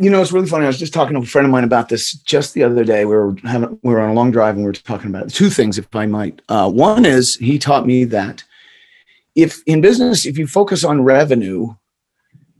You 0.00 0.10
know, 0.10 0.20
it's 0.20 0.32
really 0.32 0.48
funny. 0.48 0.64
I 0.64 0.68
was 0.68 0.78
just 0.78 0.92
talking 0.92 1.14
to 1.14 1.20
a 1.22 1.26
friend 1.26 1.46
of 1.46 1.52
mine 1.52 1.62
about 1.64 1.88
this 1.88 2.12
just 2.12 2.54
the 2.54 2.64
other 2.64 2.84
day. 2.84 3.04
We 3.04 3.14
were 3.14 3.36
having, 3.44 3.78
we 3.82 3.92
were 3.94 4.00
on 4.00 4.10
a 4.10 4.14
long 4.14 4.30
drive 4.30 4.54
and 4.56 4.64
we 4.64 4.68
were 4.68 4.72
talking 4.72 5.08
about 5.10 5.26
it. 5.26 5.30
two 5.30 5.48
things, 5.50 5.78
if 5.78 5.94
I 5.94 6.06
might. 6.06 6.42
Uh, 6.48 6.68
one 6.70 7.04
is 7.04 7.36
he 7.36 7.58
taught 7.58 7.86
me 7.86 8.04
that 8.04 8.42
if 9.36 9.62
in 9.66 9.80
business, 9.80 10.26
if 10.26 10.36
you 10.38 10.46
focus 10.46 10.82
on 10.84 11.02
revenue, 11.04 11.74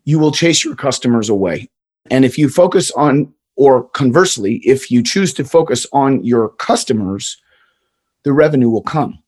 you 0.05 0.19
will 0.19 0.31
chase 0.33 0.65
your 0.65 0.77
customers 0.77 1.29
away. 1.29 1.69
And 2.09 2.25
if 2.25 2.39
you 2.39 2.49
focus 2.49 2.91
on, 2.93 3.33
or 3.57 3.85
conversely, 3.91 4.57
if 4.65 4.91
you 4.91 5.03
choose 5.03 5.35
to 5.35 5.45
focus 5.45 5.87
on 5.93 6.25
your 6.25 6.51
customers, 6.51 7.37
the 8.25 8.33
revenue 8.33 8.71
will 8.71 8.83
come. 8.83 9.23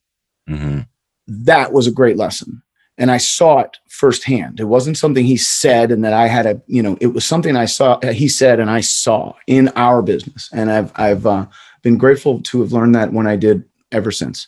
hmm 0.49 0.81
That 1.27 1.73
was 1.73 1.87
a 1.87 1.93
great 1.93 2.17
lesson. 2.17 2.63
and 2.99 3.11
I 3.11 3.17
saw 3.17 3.61
it 3.61 3.79
firsthand. 3.89 4.61
It 4.61 4.65
wasn't 4.65 4.99
something 4.99 5.25
he 5.25 5.39
said 5.39 5.91
and 5.91 6.05
that 6.05 6.13
I 6.13 6.29
had 6.29 6.47
a, 6.47 6.61
you 6.67 6.83
know, 6.83 6.97
it 7.01 7.09
was 7.09 7.25
something 7.25 7.57
I 7.57 7.65
saw, 7.65 7.99
he 8.11 8.29
said, 8.29 8.61
and 8.61 8.71
I 8.71 8.81
saw 8.83 9.33
in 9.47 9.69
our 9.77 10.03
business. 10.03 10.51
And 10.53 10.71
I've, 10.71 10.93
I've 10.97 11.27
uh, 11.27 11.47
been 11.83 11.97
grateful 11.97 12.41
to 12.43 12.61
have 12.61 12.73
learned 12.73 12.95
that 12.95 13.13
when 13.13 13.27
I 13.27 13.37
did 13.37 13.65
ever 13.93 14.11
since. 14.11 14.47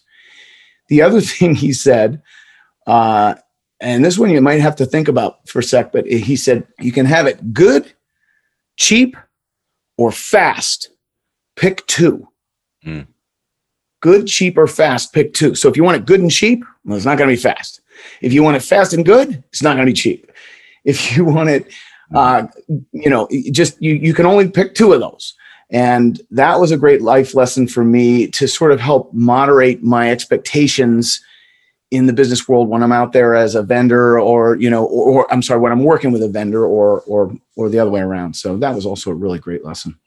The 0.89 1.01
other 1.03 1.21
thing 1.33 1.55
he 1.55 1.73
said, 1.73 2.21
uh, 2.87 3.35
and 3.81 4.05
this 4.05 4.19
one 4.19 4.31
you 4.31 4.41
might 4.43 4.61
have 4.61 4.77
to 4.77 4.87
think 4.87 5.09
about 5.09 5.49
for 5.49 5.61
a 5.61 5.63
sec, 5.63 5.91
but 5.91 6.07
he 6.07 6.37
said, 6.37 6.67
you 6.79 6.93
can 6.93 7.07
have 7.07 7.27
it 7.27 7.55
good, 7.55 7.93
cheap, 8.77 9.17
or 9.97 10.13
fast. 10.13 10.91
Pick 11.57 11.87
two. 11.87 12.29
Mm. 12.85 13.07
Good, 14.01 14.27
cheap, 14.27 14.59
or 14.59 14.67
fast, 14.67 15.13
pick 15.13 15.33
two. 15.35 15.55
So 15.55 15.69
if 15.69 15.77
you 15.77 15.85
want 15.85 15.97
it 15.97 16.07
good 16.07 16.21
and 16.21 16.31
cheap, 16.31 16.65
well, 16.85 16.97
it's 16.97 17.07
not 17.07 17.17
going 17.17 17.31
to 17.31 17.37
be 17.37 17.41
fast. 17.41 17.81
If 18.21 18.33
you 18.33 18.43
want 18.43 18.57
it 18.57 18.63
fast 18.63 18.93
and 18.93 19.05
good, 19.05 19.43
it's 19.51 19.63
not 19.63 19.75
going 19.77 19.87
to 19.87 19.91
be 19.91 19.97
cheap. 19.97 20.31
If 20.85 21.17
you 21.17 21.25
want 21.35 21.49
it, 21.49 21.73
uh, 22.15 22.47
you 22.93 23.09
know, 23.09 23.29
just 23.51 23.81
you 23.81 23.95
you 23.95 24.15
can 24.15 24.27
only 24.27 24.49
pick 24.49 24.75
two 24.75 24.93
of 24.93 25.01
those. 25.01 25.35
And 25.71 26.21
that 26.31 26.61
was 26.61 26.71
a 26.71 26.77
great 26.77 27.01
life 27.03 27.35
lesson 27.35 27.67
for 27.67 27.85
me 27.85 28.27
to 28.29 28.47
sort 28.47 28.71
of 28.71 28.79
help 28.81 29.13
moderate 29.15 29.83
my 29.83 30.11
expectations 30.11 31.25
in 31.95 32.07
the 32.07 32.13
business 32.13 32.49
world 32.49 32.69
when 32.69 32.83
I'm 32.83 32.93
out 32.93 33.13
there 33.13 33.35
as 33.35 33.55
a 33.55 33.63
vendor 33.63 34.19
or, 34.19 34.57
you 34.57 34.69
know, 34.69 34.85
or, 34.85 35.13
or, 35.13 35.33
I'm 35.33 35.43
sorry, 35.43 35.61
when 35.61 35.73
I'm 35.73 35.85
working 35.85 36.13
with 36.13 36.23
a 36.23 36.29
vendor 36.29 36.65
or, 36.65 37.01
or, 37.03 37.35
or 37.57 37.69
the 37.69 37.79
other 37.79 37.91
way 37.91 38.01
around. 38.01 38.35
So 38.35 38.57
that 38.59 38.75
was 38.75 38.87
also 38.87 39.11
a 39.11 39.15
really 39.15 39.39
great 39.39 39.65
lesson. 39.65 39.99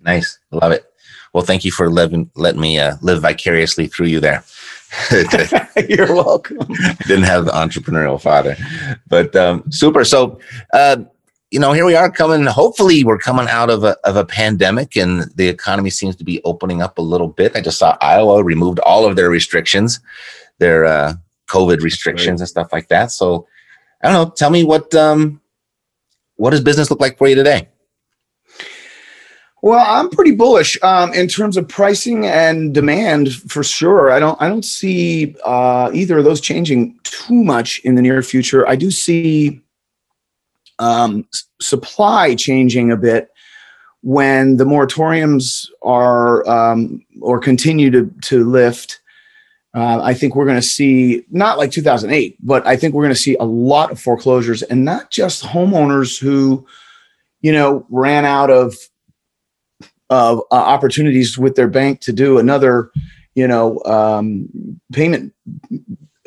Nice. 0.00 0.38
Love 0.50 0.72
it. 0.72 0.90
Well, 1.32 1.44
thank 1.44 1.64
you 1.64 1.70
for 1.70 1.90
living, 1.90 2.30
letting 2.34 2.60
me 2.60 2.78
uh, 2.78 2.96
live 3.02 3.20
vicariously 3.20 3.88
through 3.88 4.06
you 4.06 4.20
there. 4.20 4.42
You're 5.88 6.14
welcome. 6.14 6.58
Didn't 7.06 7.24
have 7.24 7.44
the 7.44 7.52
entrepreneurial 7.52 8.20
father, 8.20 8.56
but 9.08 9.34
um, 9.36 9.70
super. 9.70 10.04
So, 10.04 10.38
uh, 10.72 10.96
you 11.50 11.60
know, 11.60 11.72
here 11.72 11.84
we 11.84 11.94
are 11.94 12.10
coming. 12.10 12.46
Hopefully, 12.46 13.04
we're 13.04 13.18
coming 13.18 13.48
out 13.48 13.68
of 13.68 13.84
a 13.84 13.96
of 14.04 14.16
a 14.16 14.24
pandemic, 14.24 14.96
and 14.96 15.30
the 15.36 15.48
economy 15.48 15.90
seems 15.90 16.16
to 16.16 16.24
be 16.24 16.40
opening 16.44 16.82
up 16.82 16.98
a 16.98 17.02
little 17.02 17.28
bit. 17.28 17.56
I 17.56 17.60
just 17.60 17.78
saw 17.78 17.96
Iowa 18.00 18.42
removed 18.42 18.78
all 18.80 19.06
of 19.06 19.16
their 19.16 19.28
restrictions, 19.28 20.00
their 20.58 20.84
uh, 20.84 21.14
COVID 21.48 21.80
restrictions 21.80 22.40
right. 22.40 22.42
and 22.42 22.48
stuff 22.48 22.72
like 22.72 22.88
that. 22.88 23.10
So, 23.10 23.46
I 24.02 24.10
don't 24.10 24.28
know. 24.28 24.34
Tell 24.34 24.50
me 24.50 24.64
what 24.64 24.94
um, 24.94 25.40
what 26.36 26.50
does 26.50 26.60
business 26.60 26.90
look 26.90 27.00
like 27.00 27.18
for 27.18 27.28
you 27.28 27.34
today? 27.34 27.68
Well, 29.62 29.84
I'm 29.84 30.10
pretty 30.10 30.32
bullish 30.32 30.80
um, 30.82 31.12
in 31.14 31.28
terms 31.28 31.56
of 31.56 31.66
pricing 31.66 32.26
and 32.26 32.72
demand 32.72 33.32
for 33.32 33.64
sure. 33.64 34.12
I 34.12 34.20
don't 34.20 34.40
I 34.40 34.48
don't 34.48 34.64
see 34.64 35.34
uh, 35.44 35.90
either 35.92 36.18
of 36.18 36.24
those 36.24 36.40
changing 36.40 36.98
too 37.02 37.42
much 37.42 37.80
in 37.80 37.94
the 37.94 38.02
near 38.02 38.22
future. 38.22 38.68
I 38.68 38.76
do 38.76 38.90
see 38.90 39.60
um, 40.78 41.26
supply 41.60 42.34
changing 42.34 42.92
a 42.92 42.96
bit 42.96 43.30
when 44.02 44.58
the 44.58 44.64
moratoriums 44.64 45.68
are 45.82 46.46
um, 46.48 47.04
or 47.20 47.40
continue 47.40 47.90
to 47.90 48.12
to 48.22 48.48
lift. 48.48 49.00
Uh, 49.76 50.00
I 50.02 50.14
think 50.14 50.34
we're 50.34 50.46
going 50.46 50.56
to 50.56 50.62
see 50.62 51.22
not 51.30 51.58
like 51.58 51.70
2008, 51.70 52.38
but 52.40 52.66
I 52.66 52.76
think 52.76 52.94
we're 52.94 53.02
going 53.02 53.14
to 53.14 53.20
see 53.20 53.36
a 53.38 53.44
lot 53.44 53.92
of 53.92 54.00
foreclosures, 54.00 54.62
and 54.62 54.86
not 54.86 55.10
just 55.10 55.44
homeowners 55.44 56.18
who, 56.18 56.66
you 57.42 57.52
know, 57.52 57.86
ran 57.90 58.24
out 58.24 58.50
of 58.50 58.74
of 60.08 60.38
uh, 60.50 60.54
opportunities 60.54 61.36
with 61.36 61.56
their 61.56 61.68
bank 61.68 62.00
to 62.00 62.12
do 62.12 62.38
another, 62.38 62.90
you 63.34 63.46
know, 63.46 63.82
um, 63.84 64.48
payment 64.92 65.34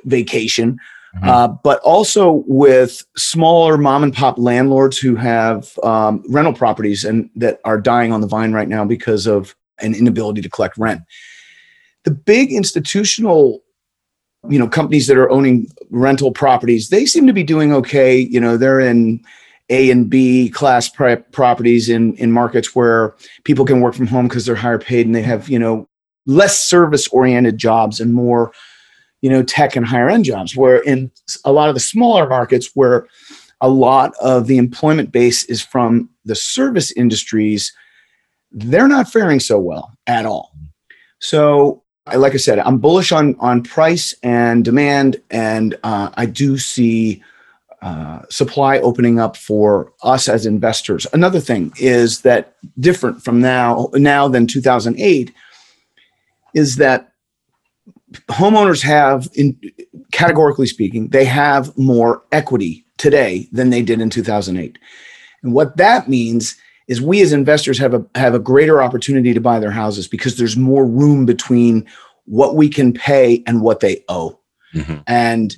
vacation, 0.04 0.78
mm-hmm. 1.16 1.28
uh, 1.28 1.48
but 1.48 1.80
also 1.80 2.44
with 2.46 3.04
smaller 3.18 3.80
mom 3.80 4.04
and 4.04 4.14
pop 4.14 4.38
landlords 4.38 5.00
who 5.00 5.16
have 5.16 5.72
um, 5.82 6.24
rental 6.30 6.54
properties 6.54 7.04
and 7.04 7.32
that 7.36 7.62
are 7.66 7.82
dying 7.82 8.12
on 8.12 8.22
the 8.22 8.28
vine 8.28 8.52
right 8.52 8.68
now 8.68 8.86
because 8.86 9.26
of 9.26 9.56
an 9.80 9.96
inability 9.96 10.42
to 10.42 10.50
collect 10.50 10.78
rent. 10.78 11.02
The 12.06 12.12
big 12.12 12.52
institutional 12.52 13.64
you 14.48 14.58
know 14.58 14.68
companies 14.68 15.08
that 15.08 15.18
are 15.18 15.30
owning 15.30 15.68
rental 15.90 16.32
properties 16.32 16.88
they 16.88 17.06
seem 17.06 17.28
to 17.28 17.34
be 17.34 17.44
doing 17.44 17.74
okay 17.74 18.18
you 18.18 18.40
know 18.40 18.56
they're 18.56 18.80
in 18.80 19.20
a 19.70 19.92
and 19.92 20.10
B 20.10 20.50
class 20.50 20.90
properties 20.90 21.90
in 21.90 22.16
in 22.16 22.32
markets 22.32 22.76
where 22.76 23.16
people 23.44 23.66
can 23.66 23.82
work 23.82 23.94
from 23.96 24.08
home 24.08 24.28
because 24.28 24.46
they're 24.46 24.56
higher 24.56 24.80
paid 24.80 25.06
and 25.06 25.16
they 25.16 25.22
have 25.22 25.50
you 25.50 25.60
know 25.60 25.88
less 26.26 26.60
service 26.60 27.08
oriented 27.10 27.58
jobs 27.58 28.00
and 28.00 28.14
more 28.14 28.52
you 29.22 29.30
know 29.30 29.44
tech 29.44 29.76
and 29.76 29.86
higher 29.86 30.10
end 30.10 30.26
jobs. 30.26 30.56
Where 30.56 30.78
in 30.78 31.12
a 31.46 31.52
lot 31.52 31.70
of 31.70 31.76
the 31.76 31.82
smaller 31.82 32.28
markets 32.28 32.72
where 32.74 33.08
a 33.62 33.70
lot 33.70 34.14
of 34.22 34.48
the 34.48 34.58
employment 34.58 35.12
base 35.12 35.44
is 35.46 35.62
from 35.62 36.10
the 36.26 36.36
service 36.36 36.92
industries, 36.94 37.74
they're 38.52 38.88
not 38.88 39.12
faring 39.12 39.40
so 39.40 39.60
well 39.60 39.94
at 40.08 40.26
all. 40.26 40.52
So 41.20 41.84
like 42.16 42.34
I 42.34 42.38
said, 42.38 42.60
I'm 42.60 42.78
bullish 42.78 43.12
on 43.12 43.36
on 43.40 43.64
price 43.64 44.16
and 44.24 44.64
demand, 44.64 45.22
and 45.30 45.78
uh, 45.84 46.10
I 46.16 46.26
do 46.26 46.58
see 46.58 47.24
uh, 47.82 48.22
supply 48.30 48.80
opening 48.80 49.20
up 49.20 49.38
for 49.38 49.94
us 50.04 50.28
as 50.28 50.46
investors. 50.46 51.08
Another 51.14 51.40
thing 51.40 51.72
is 51.78 52.22
that 52.22 52.56
different 52.80 53.24
from 53.24 53.40
now 53.40 53.90
now 53.94 54.28
than 54.28 54.48
2008 54.48 55.34
is 56.54 56.76
that 56.78 57.12
homeowners 58.28 58.82
have 58.82 59.30
in 59.34 59.58
categorically 60.12 60.66
speaking 60.66 61.10
they 61.10 61.26
have 61.26 61.76
more 61.78 62.24
equity 62.32 62.84
today 62.98 63.48
than 63.52 63.70
they 63.70 63.84
did 63.84 64.02
in 64.02 64.10
2008 64.10 64.80
and 65.44 65.54
what 65.54 65.78
that 65.78 66.10
means 66.10 66.58
is 66.90 67.02
we 67.02 67.22
as 67.22 67.32
investors 67.32 67.78
have 67.78 67.94
a 67.94 68.06
have 68.16 68.34
a 68.34 68.40
greater 68.40 68.82
opportunity 68.82 69.34
to 69.34 69.40
buy 69.40 69.60
their 69.60 69.72
houses 69.72 70.08
because 70.08 70.38
there's 70.38 70.58
more 70.58 70.86
room 70.86 71.26
between 71.26 71.88
what 72.26 72.56
we 72.56 72.68
can 72.68 72.92
pay 72.92 73.42
and 73.48 73.62
what 73.62 73.80
they 73.80 74.04
owe. 74.10 74.36
Mm-hmm. 74.76 74.98
and 75.08 75.58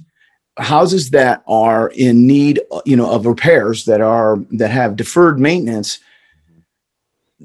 houses 0.57 1.09
that 1.09 1.43
are 1.45 1.89
in 1.95 2.25
need 2.25 2.61
you 2.85 2.95
know 2.95 3.11
of 3.11 3.25
repairs 3.25 3.83
that 3.85 3.99
are 3.99 4.37
that 4.51 4.71
have 4.71 4.95
deferred 4.95 5.37
maintenance 5.37 5.99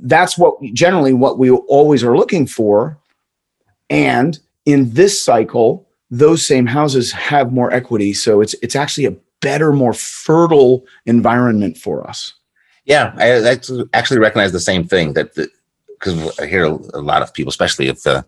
that's 0.02 0.36
what 0.38 0.54
generally 0.72 1.12
what 1.12 1.38
we 1.38 1.50
always 1.50 2.04
are 2.04 2.16
looking 2.16 2.46
for. 2.46 2.98
And 3.88 4.38
in 4.64 4.92
this 4.92 5.22
cycle 5.22 5.88
those 6.08 6.46
same 6.46 6.66
houses 6.66 7.10
have 7.10 7.52
more 7.52 7.72
equity. 7.72 8.14
So 8.14 8.40
it's 8.40 8.54
it's 8.62 8.76
actually 8.76 9.06
a 9.06 9.16
better 9.40 9.72
more 9.72 9.92
fertile 9.92 10.84
environment 11.04 11.76
for 11.76 12.08
us 12.08 12.32
yeah 12.86 13.14
i, 13.18 13.50
I 13.50 13.58
actually 13.92 14.20
recognize 14.20 14.52
the 14.52 14.60
same 14.60 14.84
thing 14.84 15.12
that 15.12 15.34
because 15.34 16.38
i 16.40 16.46
hear 16.46 16.64
a, 16.64 17.00
lot 17.00 17.22
of 17.22 17.34
people 17.34 17.50
especially 17.50 17.88
if 17.88 18.06
uh, 18.06 18.22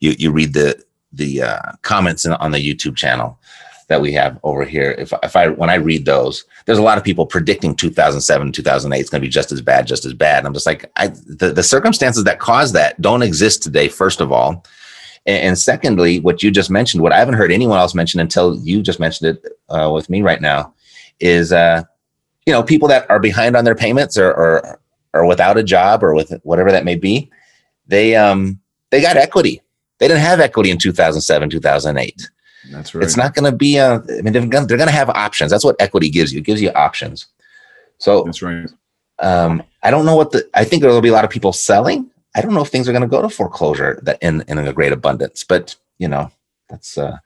you 0.00 0.14
you 0.18 0.32
read 0.32 0.54
the 0.54 0.82
the 1.12 1.42
uh, 1.42 1.72
comments 1.82 2.24
in, 2.24 2.32
on 2.32 2.50
the 2.50 2.58
youtube 2.58 2.96
channel 2.96 3.38
that 3.88 4.00
we 4.00 4.12
have 4.12 4.38
over 4.42 4.64
here, 4.64 4.92
if 4.98 5.12
if 5.22 5.36
I 5.36 5.48
when 5.48 5.70
I 5.70 5.76
read 5.76 6.04
those, 6.04 6.44
there's 6.64 6.78
a 6.78 6.82
lot 6.82 6.98
of 6.98 7.04
people 7.04 7.24
predicting 7.24 7.74
2007, 7.74 8.52
2008 8.52 9.00
is 9.00 9.10
going 9.10 9.20
to 9.20 9.26
be 9.26 9.30
just 9.30 9.52
as 9.52 9.60
bad, 9.60 9.86
just 9.86 10.04
as 10.04 10.12
bad. 10.12 10.38
And 10.38 10.46
I'm 10.46 10.54
just 10.54 10.66
like, 10.66 10.90
I 10.96 11.08
the, 11.08 11.52
the 11.54 11.62
circumstances 11.62 12.24
that 12.24 12.40
caused 12.40 12.74
that 12.74 13.00
don't 13.00 13.22
exist 13.22 13.62
today. 13.62 13.88
First 13.88 14.20
of 14.20 14.32
all, 14.32 14.64
and, 15.24 15.42
and, 15.42 15.58
secondly, 15.58 16.20
what 16.20 16.42
you 16.42 16.50
just 16.50 16.70
mentioned, 16.70 17.02
what 17.02 17.12
I 17.12 17.18
haven't 17.18 17.34
heard 17.34 17.52
anyone 17.52 17.78
else 17.78 17.94
mention 17.94 18.20
until 18.20 18.56
you 18.58 18.82
just 18.82 18.98
mentioned 18.98 19.36
it 19.36 19.52
uh, 19.68 19.90
with 19.92 20.10
me 20.10 20.22
right 20.22 20.40
now, 20.40 20.74
is 21.20 21.52
uh, 21.52 21.84
you 22.46 22.52
know 22.52 22.62
people 22.62 22.88
that 22.88 23.08
are 23.10 23.20
behind 23.20 23.56
on 23.56 23.64
their 23.64 23.74
payments 23.74 24.16
or 24.16 24.30
or 24.30 24.80
or 25.12 25.26
without 25.26 25.58
a 25.58 25.62
job 25.62 26.02
or 26.02 26.14
with 26.14 26.32
whatever 26.42 26.72
that 26.72 26.84
may 26.84 26.94
be, 26.94 27.30
they 27.86 28.16
um 28.16 28.60
they 28.90 29.00
got 29.00 29.16
equity. 29.16 29.60
They 29.98 30.08
didn't 30.08 30.22
have 30.22 30.40
equity 30.40 30.70
in 30.70 30.78
2007, 30.78 31.48
2008 31.50 32.28
that's 32.70 32.94
right. 32.94 33.04
It's 33.04 33.16
not 33.16 33.34
going 33.34 33.50
to 33.50 33.56
be 33.56 33.76
a, 33.76 33.94
I 33.94 34.22
mean, 34.22 34.32
they're 34.32 34.46
going 34.46 34.66
to 34.66 34.90
have 34.90 35.10
options. 35.10 35.50
That's 35.50 35.64
what 35.64 35.76
equity 35.80 36.10
gives 36.10 36.32
you. 36.32 36.40
It 36.40 36.44
gives 36.44 36.60
you 36.60 36.70
options. 36.70 37.26
So 37.98 38.24
that's 38.24 38.42
right. 38.42 38.68
Um, 39.18 39.62
I 39.82 39.90
don't 39.90 40.04
know 40.04 40.16
what 40.16 40.32
the, 40.32 40.48
I 40.54 40.64
think 40.64 40.82
there'll 40.82 41.00
be 41.00 41.08
a 41.08 41.12
lot 41.12 41.24
of 41.24 41.30
people 41.30 41.52
selling. 41.52 42.10
I 42.34 42.42
don't 42.42 42.52
know 42.52 42.62
if 42.62 42.68
things 42.68 42.88
are 42.88 42.92
going 42.92 43.02
to 43.02 43.08
go 43.08 43.22
to 43.22 43.30
foreclosure 43.30 43.98
that 44.02 44.18
in, 44.20 44.44
in 44.48 44.58
a 44.58 44.72
great 44.72 44.92
abundance, 44.92 45.42
but 45.42 45.76
you 45.98 46.08
know, 46.08 46.30
that's, 46.68 46.98
uh, 46.98 47.16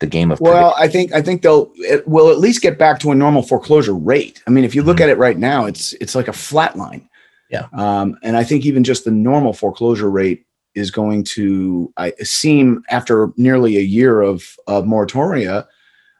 the 0.00 0.06
game 0.06 0.30
of 0.30 0.40
well 0.40 0.74
i 0.76 0.86
think 0.86 1.12
i 1.12 1.22
think 1.22 1.42
they'll 1.42 1.72
it 1.76 2.06
will 2.06 2.30
at 2.30 2.38
least 2.38 2.60
get 2.60 2.78
back 2.78 2.98
to 2.98 3.10
a 3.10 3.14
normal 3.14 3.42
foreclosure 3.42 3.94
rate 3.94 4.42
i 4.46 4.50
mean 4.50 4.64
if 4.64 4.74
you 4.74 4.82
look 4.82 4.98
mm-hmm. 4.98 5.04
at 5.04 5.08
it 5.10 5.18
right 5.18 5.38
now 5.38 5.64
it's 5.64 5.92
it's 5.94 6.14
like 6.14 6.28
a 6.28 6.32
flat 6.32 6.76
line 6.76 7.08
yeah 7.50 7.66
um, 7.72 8.16
and 8.22 8.36
i 8.36 8.44
think 8.44 8.66
even 8.66 8.84
just 8.84 9.04
the 9.04 9.10
normal 9.10 9.52
foreclosure 9.52 10.10
rate 10.10 10.46
is 10.76 10.90
going 10.90 11.24
to 11.24 11.92
I, 11.96 12.12
seem 12.22 12.84
after 12.90 13.32
nearly 13.36 13.78
a 13.78 13.80
year 13.80 14.20
of, 14.20 14.56
of 14.68 14.84
moratoria, 14.84 15.66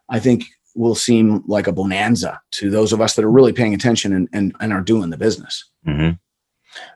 I 0.09 0.19
think 0.19 0.45
will 0.75 0.95
seem 0.95 1.45
like 1.47 1.67
a 1.67 1.73
bonanza 1.73 2.41
to 2.53 2.71
those 2.71 2.93
of 2.93 3.01
us 3.01 3.15
that 3.15 3.25
are 3.25 3.31
really 3.31 3.53
paying 3.53 3.75
attention 3.75 4.13
and, 4.13 4.29
and, 4.33 4.57
and 4.61 4.73
are 4.73 4.81
doing 4.81 5.11
the 5.11 5.17
business. 5.17 5.65
Mm-hmm. 5.87 6.17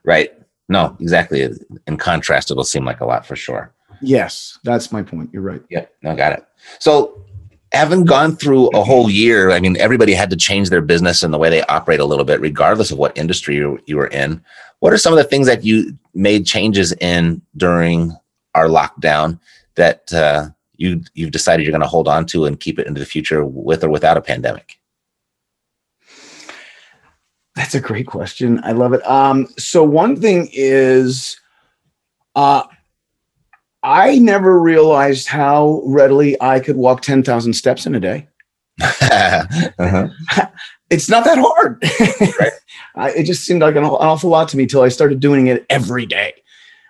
Right. 0.04 0.32
No, 0.68 0.96
exactly. 1.00 1.48
In 1.86 1.96
contrast, 1.96 2.50
it'll 2.50 2.64
seem 2.64 2.84
like 2.84 3.00
a 3.00 3.06
lot 3.06 3.26
for 3.26 3.36
sure. 3.36 3.72
Yes, 4.02 4.58
that's 4.64 4.92
my 4.92 5.02
point. 5.02 5.30
You're 5.32 5.42
right. 5.42 5.62
Yep. 5.70 5.94
No, 6.02 6.16
got 6.16 6.32
it. 6.32 6.44
So 6.78 7.24
having 7.72 8.04
gone 8.04 8.36
through 8.36 8.68
a 8.68 8.82
whole 8.82 9.10
year, 9.10 9.50
I 9.50 9.60
mean, 9.60 9.76
everybody 9.76 10.12
had 10.12 10.30
to 10.30 10.36
change 10.36 10.70
their 10.70 10.80
business 10.80 11.22
and 11.22 11.32
the 11.32 11.38
way 11.38 11.50
they 11.50 11.62
operate 11.64 12.00
a 12.00 12.04
little 12.04 12.24
bit, 12.24 12.40
regardless 12.40 12.90
of 12.90 12.98
what 12.98 13.16
industry 13.16 13.56
you, 13.56 13.78
you 13.86 13.96
were 13.96 14.08
in. 14.08 14.42
What 14.80 14.92
are 14.92 14.98
some 14.98 15.12
of 15.12 15.18
the 15.18 15.24
things 15.24 15.46
that 15.46 15.64
you 15.64 15.96
made 16.14 16.46
changes 16.46 16.92
in 17.00 17.42
during 17.56 18.16
our 18.54 18.66
lockdown 18.66 19.38
that 19.76 20.12
uh, 20.12 20.48
you 20.76 21.02
you've 21.14 21.30
decided 21.30 21.64
you're 21.64 21.72
going 21.72 21.82
to 21.82 21.86
hold 21.86 22.08
on 22.08 22.26
to 22.26 22.46
and 22.46 22.58
keep 22.58 22.78
it 22.78 22.86
into 22.86 22.98
the 22.98 23.06
future 23.06 23.44
with 23.44 23.84
or 23.84 23.90
without 23.90 24.16
a 24.16 24.22
pandemic? 24.22 24.78
That's 27.54 27.74
a 27.74 27.80
great 27.80 28.06
question. 28.06 28.60
I 28.64 28.72
love 28.72 28.92
it. 28.94 29.06
Um, 29.06 29.46
so 29.58 29.84
one 29.84 30.16
thing 30.16 30.48
is, 30.52 31.38
uh, 32.34 32.62
I 33.82 34.18
never 34.18 34.60
realized 34.60 35.28
how 35.28 35.82
readily 35.86 36.40
I 36.40 36.60
could 36.60 36.76
walk 36.76 37.02
ten 37.02 37.22
thousand 37.22 37.54
steps 37.54 37.86
in 37.86 37.94
a 37.94 38.00
day. 38.00 38.28
uh-huh. 38.80 40.08
It's 40.90 41.08
not 41.08 41.24
that 41.24 41.38
hard. 41.38 41.82
right. 42.40 42.52
I, 42.96 43.10
it 43.10 43.22
just 43.22 43.44
seemed 43.44 43.62
like 43.62 43.76
an, 43.76 43.84
awful 43.84 44.28
lot 44.28 44.48
to 44.48 44.56
me 44.56 44.66
till 44.66 44.82
I 44.82 44.88
started 44.88 45.20
doing 45.20 45.46
it 45.46 45.64
every 45.70 46.04
day. 46.04 46.34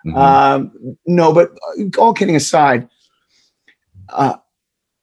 Mm-hmm. 0.06 0.16
Um, 0.16 0.96
no, 1.06 1.34
but 1.34 1.50
uh, 1.78 1.84
all 1.98 2.14
kidding 2.14 2.34
aside, 2.34 2.88
uh, 4.08 4.36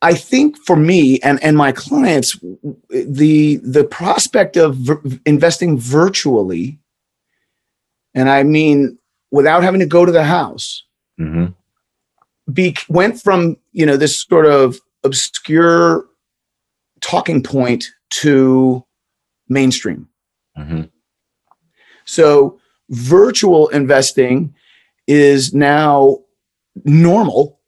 I 0.01 0.15
think 0.15 0.57
for 0.57 0.75
me 0.75 1.19
and, 1.19 1.41
and 1.43 1.55
my 1.55 1.71
clients, 1.71 2.39
the 2.89 3.57
the 3.57 3.83
prospect 3.83 4.57
of 4.57 4.75
v- 4.75 5.19
investing 5.25 5.77
virtually, 5.77 6.79
and 8.15 8.29
I 8.29 8.41
mean 8.41 8.97
without 9.29 9.61
having 9.61 9.79
to 9.79 9.85
go 9.85 10.05
to 10.05 10.11
the 10.11 10.23
house, 10.23 10.83
mm-hmm. 11.19 11.51
Be, 12.51 12.75
went 12.89 13.21
from 13.21 13.57
you 13.71 13.85
know 13.85 13.97
this 13.97 14.21
sort 14.21 14.45
of 14.45 14.79
obscure 15.03 16.05
talking 17.01 17.43
point 17.43 17.85
to 18.09 18.83
mainstream. 19.49 20.07
Mm-hmm. 20.57 20.83
So 22.05 22.59
virtual 22.89 23.67
investing 23.69 24.53
is 25.07 25.53
now 25.53 26.19
normal, 26.83 27.59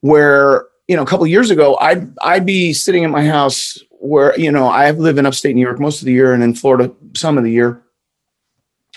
where 0.00 0.66
you 0.88 0.96
know, 0.96 1.02
a 1.02 1.06
couple 1.06 1.26
years 1.26 1.50
ago, 1.50 1.76
I'd 1.80 2.10
I'd 2.22 2.46
be 2.46 2.72
sitting 2.72 3.02
in 3.02 3.10
my 3.10 3.24
house 3.26 3.78
where 3.90 4.38
you 4.38 4.50
know 4.50 4.68
I 4.68 4.90
live 4.92 5.18
in 5.18 5.26
upstate 5.26 5.54
New 5.54 5.62
York 5.62 5.78
most 5.78 6.00
of 6.00 6.06
the 6.06 6.12
year, 6.12 6.32
and 6.32 6.42
in 6.42 6.54
Florida 6.54 6.92
some 7.14 7.36
of 7.38 7.44
the 7.44 7.52
year. 7.52 7.82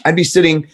I'd 0.06 0.16
be 0.16 0.24
sitting 0.24 0.68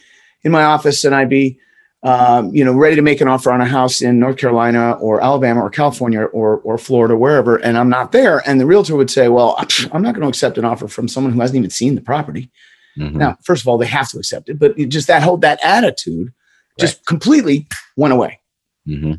in 0.43 0.51
my 0.51 0.63
office, 0.63 1.03
and 1.03 1.13
I'd 1.13 1.27
be, 1.29 1.59
um, 2.07 2.55
you 2.55 2.63
know, 2.63 2.71
ready 2.71 2.95
to 2.95 3.01
make 3.01 3.19
an 3.19 3.27
offer 3.27 3.51
on 3.51 3.59
a 3.59 3.65
house 3.65 4.01
in 4.01 4.17
North 4.17 4.37
Carolina 4.37 4.93
or 4.93 5.19
Alabama 5.21 5.59
or 5.59 5.69
California 5.69 6.21
or 6.21 6.59
or 6.59 6.77
Florida, 6.77 7.17
wherever, 7.17 7.57
and 7.57 7.77
I'm 7.77 7.89
not 7.89 8.13
there. 8.13 8.41
And 8.47 8.61
the 8.61 8.65
realtor 8.65 8.95
would 8.95 9.11
say, 9.11 9.27
"Well, 9.27 9.57
I'm 9.91 10.01
not 10.01 10.13
going 10.13 10.21
to 10.21 10.29
accept 10.29 10.57
an 10.57 10.63
offer 10.63 10.87
from 10.87 11.09
someone 11.09 11.33
who 11.33 11.41
hasn't 11.41 11.57
even 11.57 11.69
seen 11.69 11.95
the 11.95 12.01
property." 12.01 12.49
Mm-hmm. 12.97 13.17
Now, 13.17 13.37
first 13.43 13.61
of 13.61 13.67
all, 13.67 13.77
they 13.77 13.87
have 13.87 14.09
to 14.11 14.19
accept 14.19 14.47
it, 14.47 14.57
but 14.57 14.77
just 14.87 15.07
that 15.07 15.21
whole 15.21 15.35
that 15.37 15.59
attitude 15.65 16.31
just 16.79 16.99
right. 16.99 17.05
completely 17.07 17.67
went 17.97 18.13
away. 18.13 18.39
Mm-hmm. 18.87 19.13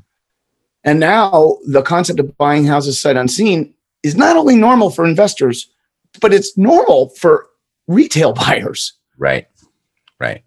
And 0.83 0.99
now 0.99 1.59
the 1.67 1.83
concept 1.83 2.21
of 2.21 2.39
buying 2.39 2.65
houses 2.65 2.99
sight 2.99 3.17
unseen 3.17 3.75
is 4.03 4.17
not 4.17 4.37
only 4.39 4.57
normal 4.57 4.89
for 4.89 5.05
investors, 5.05 5.69
but 6.23 6.33
it's 6.33 6.57
normal 6.57 7.11
for 7.11 7.49
retail 7.87 8.33
buyers. 8.47 8.95
Right. 9.19 9.47
Right. 10.19 10.43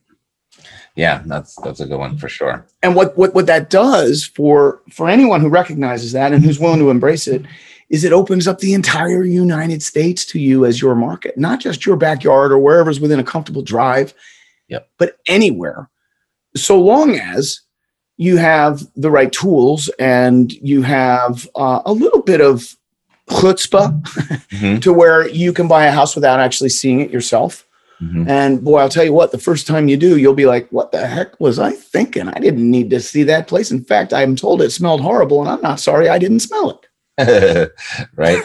Yeah, 0.95 1.23
that's 1.25 1.55
that's 1.61 1.79
a 1.79 1.85
good 1.85 1.97
one 1.97 2.17
for 2.17 2.27
sure. 2.27 2.65
And 2.83 2.95
what 2.95 3.17
what 3.17 3.33
what 3.33 3.45
that 3.45 3.69
does 3.69 4.25
for 4.25 4.81
for 4.89 5.09
anyone 5.09 5.41
who 5.41 5.49
recognizes 5.49 6.11
that 6.11 6.33
and 6.33 6.43
who's 6.43 6.59
willing 6.59 6.79
to 6.79 6.89
embrace 6.89 7.27
it 7.27 7.45
is 7.89 8.03
it 8.03 8.13
opens 8.13 8.47
up 8.47 8.59
the 8.59 8.73
entire 8.73 9.23
United 9.23 9.83
States 9.83 10.25
to 10.25 10.39
you 10.39 10.65
as 10.65 10.81
your 10.81 10.95
market, 10.95 11.37
not 11.37 11.59
just 11.59 11.85
your 11.85 11.97
backyard 11.97 12.51
or 12.51 12.57
wherever's 12.57 13.01
within 13.01 13.19
a 13.19 13.23
comfortable 13.23 13.61
drive, 13.61 14.13
yep. 14.69 14.89
but 14.97 15.17
anywhere. 15.27 15.89
So 16.55 16.79
long 16.79 17.15
as 17.15 17.61
you 18.15 18.37
have 18.37 18.87
the 18.95 19.11
right 19.11 19.31
tools 19.31 19.89
and 19.99 20.53
you 20.53 20.83
have 20.83 21.49
uh, 21.55 21.81
a 21.85 21.91
little 21.91 22.21
bit 22.21 22.39
of 22.39 22.77
chutzpah 23.29 24.01
mm-hmm. 24.01 24.79
to 24.79 24.93
where 24.93 25.27
you 25.27 25.51
can 25.51 25.67
buy 25.67 25.85
a 25.85 25.91
house 25.91 26.15
without 26.15 26.39
actually 26.39 26.69
seeing 26.69 27.01
it 27.01 27.11
yourself. 27.11 27.67
Mm-hmm. 28.01 28.27
And 28.27 28.63
boy, 28.63 28.79
I'll 28.79 28.89
tell 28.89 29.03
you 29.03 29.13
what, 29.13 29.31
the 29.31 29.37
first 29.37 29.67
time 29.67 29.87
you 29.87 29.95
do, 29.95 30.17
you'll 30.17 30.33
be 30.33 30.47
like, 30.47 30.67
what 30.69 30.91
the 30.91 31.05
heck 31.05 31.39
was 31.39 31.59
I 31.59 31.71
thinking? 31.71 32.27
I 32.27 32.39
didn't 32.39 32.69
need 32.69 32.89
to 32.89 32.99
see 32.99 33.23
that 33.23 33.47
place. 33.47 33.69
In 33.69 33.83
fact, 33.83 34.11
I'm 34.11 34.35
told 34.35 34.61
it 34.61 34.71
smelled 34.71 35.01
horrible, 35.01 35.41
and 35.41 35.49
I'm 35.49 35.61
not 35.61 35.79
sorry 35.79 36.09
I 36.09 36.17
didn't 36.17 36.39
smell 36.39 36.81
it. 37.17 37.71
right. 38.15 38.41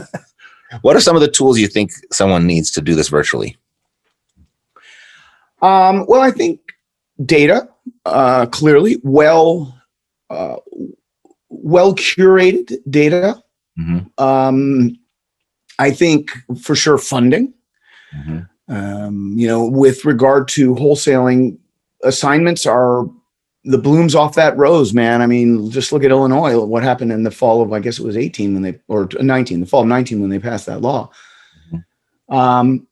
what 0.82 0.96
are 0.96 1.00
some 1.00 1.14
of 1.14 1.22
the 1.22 1.30
tools 1.30 1.58
you 1.58 1.68
think 1.68 1.92
someone 2.10 2.46
needs 2.46 2.72
to 2.72 2.80
do 2.80 2.94
this 2.96 3.08
virtually? 3.08 3.56
Um, 5.62 6.04
well, 6.08 6.20
I 6.20 6.32
think 6.32 6.60
data 7.24 7.68
uh, 8.06 8.46
clearly, 8.46 8.98
well, 9.02 9.80
uh, 10.30 10.56
well 11.48 11.94
curated 11.94 12.76
data. 12.90 13.40
Mm-hmm. 13.78 14.22
Um, 14.22 14.98
I 15.78 15.92
think 15.92 16.30
for 16.60 16.74
sure 16.74 16.98
funding. 16.98 17.54
Mm-hmm. 18.14 18.40
Um, 18.68 19.34
you 19.36 19.46
know, 19.46 19.64
with 19.66 20.04
regard 20.04 20.48
to 20.48 20.74
wholesaling, 20.74 21.58
assignments 22.02 22.66
are 22.66 23.06
the 23.64 23.78
blooms 23.78 24.14
off 24.14 24.34
that 24.34 24.56
rose, 24.56 24.94
man. 24.94 25.20
I 25.20 25.26
mean, 25.26 25.70
just 25.70 25.92
look 25.92 26.04
at 26.04 26.10
Illinois. 26.10 26.58
What 26.58 26.82
happened 26.82 27.12
in 27.12 27.22
the 27.22 27.30
fall 27.30 27.62
of, 27.62 27.72
I 27.72 27.80
guess 27.80 27.98
it 27.98 28.04
was 28.04 28.16
18 28.16 28.54
when 28.54 28.62
they, 28.62 28.78
or 28.88 29.08
19, 29.20 29.60
the 29.60 29.66
fall 29.66 29.82
of 29.82 29.88
19 29.88 30.20
when 30.20 30.30
they 30.30 30.38
passed 30.38 30.66
that 30.66 30.80
law. 30.80 31.10
Um, 32.28 32.86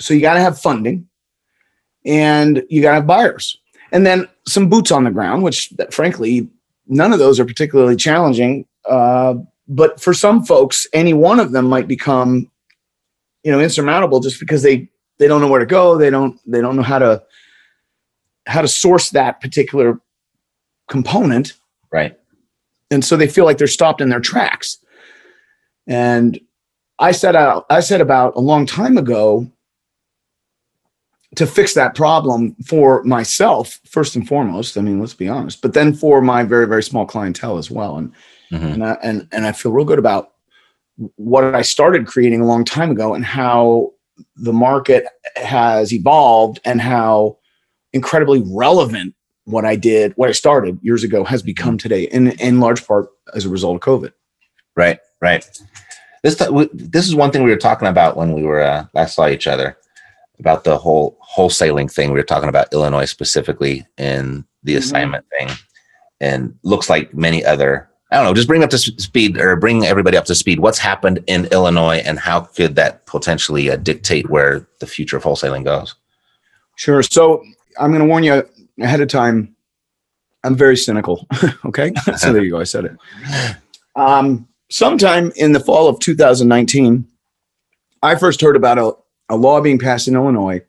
so 0.00 0.14
you 0.14 0.20
got 0.20 0.34
to 0.34 0.40
have 0.40 0.58
funding 0.58 1.08
and 2.04 2.62
you 2.68 2.82
got 2.82 2.90
to 2.90 2.94
have 2.96 3.06
buyers 3.06 3.58
and 3.92 4.06
then 4.06 4.26
some 4.46 4.68
boots 4.68 4.90
on 4.90 5.04
the 5.04 5.10
ground, 5.10 5.42
which 5.42 5.72
frankly, 5.90 6.48
none 6.88 7.12
of 7.12 7.18
those 7.18 7.38
are 7.38 7.44
particularly 7.44 7.96
challenging. 7.96 8.66
Uh, 8.88 9.34
but 9.68 10.00
for 10.00 10.12
some 10.12 10.44
folks, 10.44 10.86
any 10.92 11.14
one 11.14 11.38
of 11.38 11.52
them 11.52 11.66
might 11.66 11.86
become, 11.86 12.50
you 13.44 13.52
know, 13.52 13.60
insurmountable 13.60 14.20
just 14.20 14.40
because 14.40 14.62
they 14.62 14.88
they 15.22 15.28
don't 15.28 15.40
know 15.40 15.46
where 15.46 15.60
to 15.60 15.66
go. 15.66 15.96
They 15.96 16.10
don't 16.10 16.40
they 16.50 16.60
don't 16.60 16.74
know 16.74 16.82
how 16.82 16.98
to 16.98 17.22
how 18.48 18.60
to 18.60 18.66
source 18.66 19.10
that 19.10 19.40
particular 19.40 20.00
component. 20.88 21.52
Right. 21.92 22.18
And 22.90 23.04
so 23.04 23.16
they 23.16 23.28
feel 23.28 23.44
like 23.44 23.56
they're 23.56 23.68
stopped 23.68 24.00
in 24.00 24.08
their 24.08 24.20
tracks. 24.20 24.78
And 25.86 26.40
I 26.98 27.12
set 27.12 27.36
out 27.36 27.66
I 27.70 27.78
said 27.78 28.00
about 28.00 28.34
a 28.34 28.40
long 28.40 28.66
time 28.66 28.98
ago 28.98 29.48
to 31.36 31.46
fix 31.46 31.72
that 31.74 31.94
problem 31.94 32.56
for 32.66 33.04
myself 33.04 33.78
first 33.86 34.16
and 34.16 34.26
foremost. 34.26 34.76
I 34.76 34.80
mean, 34.80 34.98
let's 34.98 35.14
be 35.14 35.28
honest, 35.28 35.62
but 35.62 35.72
then 35.72 35.94
for 35.94 36.20
my 36.20 36.42
very 36.42 36.66
very 36.66 36.82
small 36.82 37.06
clientele 37.06 37.58
as 37.58 37.70
well. 37.70 37.96
And 37.96 38.12
mm-hmm. 38.50 38.66
and 38.66 38.84
I, 38.84 38.92
and 39.04 39.28
and 39.30 39.46
I 39.46 39.52
feel 39.52 39.70
real 39.70 39.84
good 39.84 40.00
about 40.00 40.32
what 41.14 41.54
I 41.54 41.62
started 41.62 42.08
creating 42.08 42.40
a 42.40 42.46
long 42.46 42.64
time 42.64 42.90
ago 42.90 43.14
and 43.14 43.24
how 43.24 43.92
the 44.36 44.52
market 44.52 45.06
has 45.36 45.92
evolved 45.92 46.60
and 46.64 46.80
how 46.80 47.38
incredibly 47.92 48.42
relevant 48.46 49.14
what 49.44 49.64
I 49.64 49.76
did, 49.76 50.12
what 50.16 50.28
I 50.28 50.32
started 50.32 50.78
years 50.82 51.02
ago, 51.04 51.24
has 51.24 51.42
become 51.42 51.78
today, 51.78 52.04
in 52.04 52.32
in 52.32 52.60
large 52.60 52.86
part 52.86 53.08
as 53.34 53.44
a 53.44 53.48
result 53.48 53.76
of 53.76 53.82
COVID. 53.82 54.12
Right, 54.76 54.98
right. 55.20 55.44
This 56.22 56.36
this 56.72 57.08
is 57.08 57.14
one 57.14 57.30
thing 57.30 57.42
we 57.42 57.50
were 57.50 57.56
talking 57.56 57.88
about 57.88 58.16
when 58.16 58.32
we 58.32 58.44
were 58.44 58.62
uh, 58.62 58.86
last 58.94 59.14
saw 59.14 59.28
each 59.28 59.46
other 59.46 59.76
about 60.38 60.64
the 60.64 60.78
whole 60.78 61.18
wholesaling 61.36 61.92
thing. 61.92 62.10
We 62.10 62.18
were 62.18 62.24
talking 62.24 62.48
about 62.48 62.72
Illinois 62.72 63.04
specifically 63.04 63.86
in 63.98 64.44
the 64.62 64.72
mm-hmm. 64.72 64.78
assignment 64.78 65.24
thing, 65.38 65.50
and 66.20 66.54
looks 66.62 66.88
like 66.88 67.14
many 67.14 67.44
other. 67.44 67.88
I 68.12 68.16
don't 68.16 68.24
know. 68.24 68.34
Just 68.34 68.46
bring 68.46 68.62
up 68.62 68.70
to 68.70 68.78
speed 68.78 69.38
or 69.38 69.56
bring 69.56 69.86
everybody 69.86 70.18
up 70.18 70.26
to 70.26 70.34
speed. 70.34 70.60
What's 70.60 70.78
happened 70.78 71.24
in 71.26 71.46
Illinois, 71.46 72.02
and 72.04 72.18
how 72.18 72.40
could 72.40 72.76
that 72.76 73.06
potentially 73.06 73.70
uh, 73.70 73.76
dictate 73.76 74.28
where 74.28 74.66
the 74.80 74.86
future 74.86 75.16
of 75.16 75.24
wholesaling 75.24 75.64
goes? 75.64 75.94
Sure. 76.76 77.02
So 77.02 77.42
I'm 77.80 77.90
going 77.90 78.02
to 78.02 78.06
warn 78.06 78.22
you 78.22 78.46
ahead 78.80 79.00
of 79.00 79.08
time. 79.08 79.56
I'm 80.44 80.54
very 80.54 80.76
cynical. 80.76 81.26
okay. 81.64 81.92
so 82.16 82.34
there 82.34 82.44
you 82.44 82.50
go. 82.50 82.60
I 82.60 82.64
said 82.64 82.84
it. 82.84 82.96
Um, 83.96 84.46
sometime 84.70 85.32
in 85.36 85.52
the 85.52 85.60
fall 85.60 85.88
of 85.88 85.98
2019, 86.00 87.06
I 88.02 88.16
first 88.16 88.42
heard 88.42 88.56
about 88.56 88.78
a, 88.78 88.92
a 89.30 89.36
law 89.36 89.60
being 89.62 89.78
passed 89.78 90.06
in 90.06 90.16
Illinois 90.16 90.60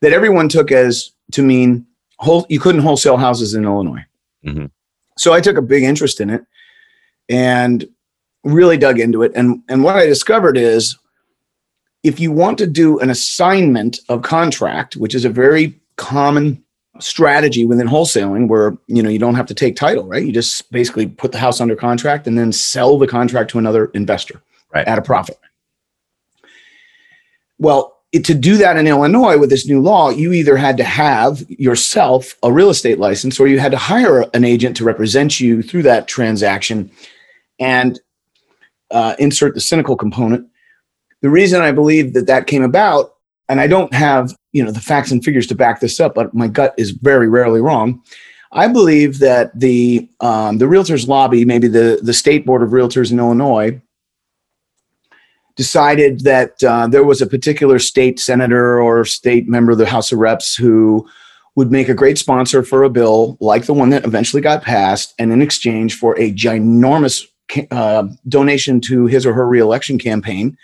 that 0.00 0.12
everyone 0.12 0.48
took 0.48 0.72
as 0.72 1.12
to 1.32 1.42
mean 1.42 1.86
whole, 2.18 2.46
you 2.48 2.58
couldn't 2.58 2.80
wholesale 2.80 3.16
houses 3.16 3.54
in 3.54 3.64
Illinois. 3.64 4.04
Mm-hmm. 4.44 4.66
So 5.18 5.32
I 5.32 5.40
took 5.40 5.56
a 5.56 5.62
big 5.62 5.82
interest 5.82 6.20
in 6.20 6.30
it 6.30 6.44
and 7.28 7.86
really 8.44 8.76
dug 8.76 9.00
into 9.00 9.22
it. 9.22 9.32
And, 9.34 9.62
and 9.68 9.82
what 9.82 9.96
I 9.96 10.06
discovered 10.06 10.56
is 10.56 10.96
if 12.02 12.20
you 12.20 12.32
want 12.32 12.58
to 12.58 12.66
do 12.66 12.98
an 13.00 13.10
assignment 13.10 13.98
of 14.08 14.22
contract, 14.22 14.96
which 14.96 15.14
is 15.14 15.24
a 15.24 15.30
very 15.30 15.78
common 15.96 16.62
strategy 17.00 17.64
within 17.64 17.86
wholesaling 17.86 18.48
where 18.48 18.76
you 18.86 19.02
know 19.02 19.08
you 19.08 19.18
don't 19.18 19.34
have 19.34 19.46
to 19.46 19.54
take 19.54 19.76
title 19.76 20.04
right 20.08 20.26
you 20.26 20.32
just 20.32 20.70
basically 20.72 21.06
put 21.06 21.30
the 21.30 21.38
house 21.38 21.60
under 21.60 21.76
contract 21.76 22.26
and 22.26 22.36
then 22.36 22.50
sell 22.50 22.98
the 22.98 23.06
contract 23.06 23.50
to 23.50 23.58
another 23.58 23.86
investor 23.94 24.42
Right. 24.74 24.86
at 24.86 24.98
a 24.98 25.02
profit 25.02 25.38
well 27.58 27.97
it, 28.12 28.24
to 28.24 28.34
do 28.34 28.56
that 28.56 28.76
in 28.76 28.86
illinois 28.86 29.38
with 29.38 29.50
this 29.50 29.66
new 29.66 29.80
law 29.80 30.10
you 30.10 30.32
either 30.32 30.56
had 30.56 30.76
to 30.76 30.84
have 30.84 31.44
yourself 31.50 32.34
a 32.42 32.52
real 32.52 32.70
estate 32.70 32.98
license 32.98 33.38
or 33.38 33.46
you 33.46 33.58
had 33.58 33.72
to 33.72 33.78
hire 33.78 34.24
an 34.34 34.44
agent 34.44 34.76
to 34.76 34.84
represent 34.84 35.40
you 35.40 35.62
through 35.62 35.82
that 35.82 36.08
transaction 36.08 36.90
and 37.58 38.00
uh, 38.90 39.14
insert 39.18 39.54
the 39.54 39.60
cynical 39.60 39.96
component. 39.96 40.48
The 41.20 41.30
reason 41.30 41.60
i 41.60 41.72
believe 41.72 42.14
that 42.14 42.26
that 42.26 42.46
came 42.46 42.62
about 42.62 43.14
and 43.48 43.60
i 43.60 43.66
don't 43.66 43.92
have 43.92 44.34
you 44.52 44.64
know 44.64 44.70
the 44.70 44.80
facts 44.80 45.10
and 45.10 45.22
figures 45.22 45.46
to 45.48 45.54
back 45.54 45.80
this 45.80 46.00
up 46.00 46.14
but 46.14 46.32
my 46.34 46.48
gut 46.48 46.74
is 46.78 46.92
very 46.92 47.28
rarely 47.28 47.60
wrong. 47.60 48.02
I 48.50 48.66
believe 48.66 49.18
that 49.18 49.58
the 49.58 50.08
um, 50.20 50.56
the 50.56 50.64
realtors 50.64 51.06
lobby 51.06 51.44
maybe 51.44 51.68
the 51.68 52.00
the 52.02 52.14
state 52.14 52.46
board 52.46 52.62
of 52.62 52.70
realtors 52.70 53.12
in 53.12 53.18
illinois 53.18 53.80
decided 55.58 56.20
that 56.20 56.62
uh, 56.62 56.86
there 56.86 57.04
was 57.04 57.20
a 57.20 57.26
particular 57.26 57.78
state 57.78 58.18
senator 58.18 58.80
or 58.80 59.04
state 59.04 59.48
member 59.48 59.72
of 59.72 59.78
the 59.78 59.86
house 59.86 60.12
of 60.12 60.18
reps 60.18 60.54
who 60.54 61.06
would 61.56 61.70
make 61.70 61.88
a 61.88 61.94
great 61.94 62.16
sponsor 62.16 62.62
for 62.62 62.84
a 62.84 62.88
bill 62.88 63.36
like 63.40 63.66
the 63.66 63.74
one 63.74 63.90
that 63.90 64.04
eventually 64.04 64.40
got 64.40 64.62
passed 64.62 65.12
and 65.18 65.32
in 65.32 65.42
exchange 65.42 65.98
for 65.98 66.16
a 66.16 66.32
ginormous 66.32 67.26
uh, 67.72 68.06
donation 68.28 68.80
to 68.80 69.06
his 69.06 69.26
or 69.26 69.34
her 69.34 69.48
reelection 69.48 69.98
campaign 69.98 70.56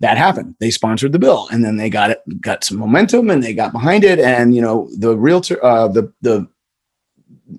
that 0.00 0.18
happened. 0.18 0.54
They 0.60 0.70
sponsored 0.70 1.12
the 1.12 1.18
bill, 1.18 1.48
and 1.52 1.64
then 1.64 1.76
they 1.76 1.90
got 1.90 2.10
it, 2.10 2.22
got 2.40 2.64
some 2.64 2.78
momentum, 2.78 3.30
and 3.30 3.42
they 3.42 3.52
got 3.52 3.72
behind 3.72 4.02
it. 4.02 4.18
And 4.18 4.54
you 4.54 4.60
know, 4.62 4.88
the 4.98 5.16
realtor, 5.16 5.62
uh, 5.64 5.88
the 5.88 6.12
the 6.22 6.48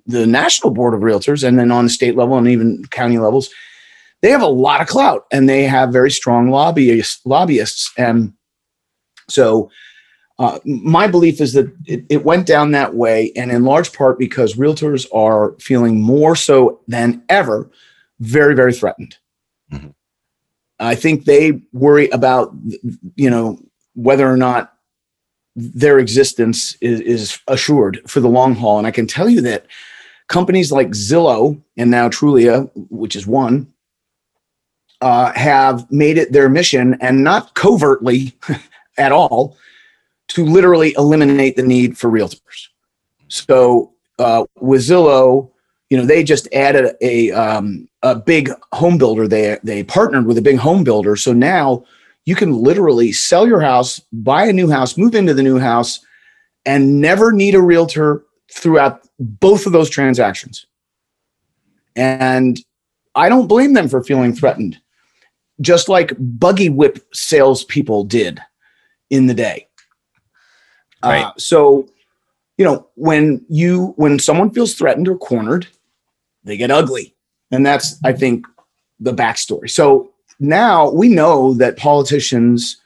the 0.07 0.25
national 0.25 0.71
board 0.71 0.93
of 0.93 1.01
realtors, 1.01 1.47
and 1.47 1.57
then 1.57 1.71
on 1.71 1.85
the 1.85 1.89
state 1.89 2.15
level 2.15 2.37
and 2.37 2.47
even 2.47 2.83
county 2.89 3.19
levels, 3.19 3.49
they 4.21 4.29
have 4.29 4.41
a 4.41 4.47
lot 4.47 4.81
of 4.81 4.87
clout, 4.87 5.25
and 5.31 5.47
they 5.47 5.63
have 5.63 5.91
very 5.91 6.11
strong 6.11 6.49
lobbyists. 6.49 7.25
Lobbyists, 7.25 7.91
and 7.97 8.33
so. 9.29 9.69
Uh, 10.39 10.57
my 10.65 11.05
belief 11.05 11.39
is 11.39 11.53
that 11.53 11.71
it, 11.85 12.03
it 12.09 12.25
went 12.25 12.47
down 12.47 12.71
that 12.71 12.95
way, 12.95 13.31
and 13.35 13.51
in 13.51 13.63
large 13.63 13.93
part 13.93 14.17
because 14.17 14.55
realtors 14.55 15.05
are 15.13 15.55
feeling 15.59 16.01
more 16.01 16.35
so 16.35 16.79
than 16.87 17.21
ever 17.29 17.69
very, 18.21 18.55
very 18.55 18.73
threatened. 18.73 19.17
I 20.79 20.95
think 20.95 21.25
they 21.25 21.61
worry 21.73 22.09
about, 22.09 22.53
you 23.15 23.29
know, 23.29 23.59
whether 23.93 24.27
or 24.27 24.37
not 24.37 24.73
their 25.55 25.99
existence 25.99 26.75
is, 26.81 26.99
is 27.01 27.39
assured 27.47 28.01
for 28.07 28.19
the 28.19 28.29
long 28.29 28.55
haul. 28.55 28.79
And 28.79 28.87
I 28.87 28.91
can 28.91 29.05
tell 29.05 29.29
you 29.29 29.41
that 29.41 29.67
companies 30.27 30.71
like 30.71 30.89
Zillow 30.89 31.61
and 31.77 31.91
now 31.91 32.09
Trulia, 32.09 32.69
which 32.89 33.15
is 33.15 33.27
one, 33.27 33.70
uh, 35.01 35.31
have 35.33 35.89
made 35.91 36.17
it 36.17 36.31
their 36.31 36.49
mission 36.49 36.97
and 37.01 37.23
not 37.23 37.53
covertly 37.55 38.33
at 38.97 39.11
all 39.11 39.57
to 40.29 40.45
literally 40.45 40.93
eliminate 40.97 41.55
the 41.55 41.63
need 41.63 41.97
for 41.97 42.09
realtors. 42.09 42.67
So 43.27 43.93
uh, 44.19 44.45
with 44.59 44.81
Zillow, 44.81 45.49
you 45.89 45.97
know, 45.97 46.05
they 46.05 46.23
just 46.23 46.47
added 46.53 46.95
a 47.01 47.31
um, 47.31 47.87
a 48.01 48.15
big 48.15 48.49
home 48.71 48.97
builder. 48.97 49.27
They 49.27 49.57
they 49.63 49.83
partnered 49.83 50.25
with 50.25 50.37
a 50.37 50.41
big 50.41 50.57
home 50.57 50.83
builder. 50.83 51.15
So 51.15 51.33
now 51.33 51.83
you 52.25 52.35
can 52.35 52.53
literally 52.53 53.11
sell 53.11 53.47
your 53.47 53.59
house, 53.59 53.99
buy 54.13 54.45
a 54.45 54.53
new 54.53 54.69
house, 54.69 54.97
move 54.97 55.15
into 55.15 55.33
the 55.33 55.43
new 55.43 55.59
house, 55.59 55.99
and 56.65 57.01
never 57.01 57.31
need 57.31 57.55
a 57.55 57.61
realtor 57.61 58.23
throughout 58.53 59.01
both 59.19 59.65
of 59.65 59.73
those 59.73 59.89
transactions. 59.89 60.65
And 61.95 62.59
I 63.15 63.27
don't 63.27 63.47
blame 63.47 63.73
them 63.73 63.89
for 63.89 64.03
feeling 64.03 64.33
threatened, 64.33 64.79
just 65.61 65.89
like 65.89 66.13
buggy 66.17 66.69
whip 66.69 66.99
salespeople 67.13 68.03
did 68.03 68.39
in 69.09 69.27
the 69.27 69.33
day. 69.33 69.67
Right. 71.03 71.23
Uh, 71.25 71.31
so, 71.37 71.87
you 72.57 72.65
know, 72.65 72.87
when 72.95 73.43
you 73.49 73.93
when 73.97 74.19
someone 74.19 74.51
feels 74.51 74.73
threatened 74.73 75.07
or 75.07 75.17
cornered, 75.17 75.67
they 76.43 76.57
get 76.57 76.71
ugly, 76.71 77.15
and 77.51 77.65
that's 77.65 77.99
I 78.03 78.13
think 78.13 78.45
the 78.99 79.13
backstory. 79.13 79.69
So 79.69 80.11
now 80.39 80.91
we 80.91 81.07
know 81.07 81.53
that 81.55 81.77
politicians 81.77 82.77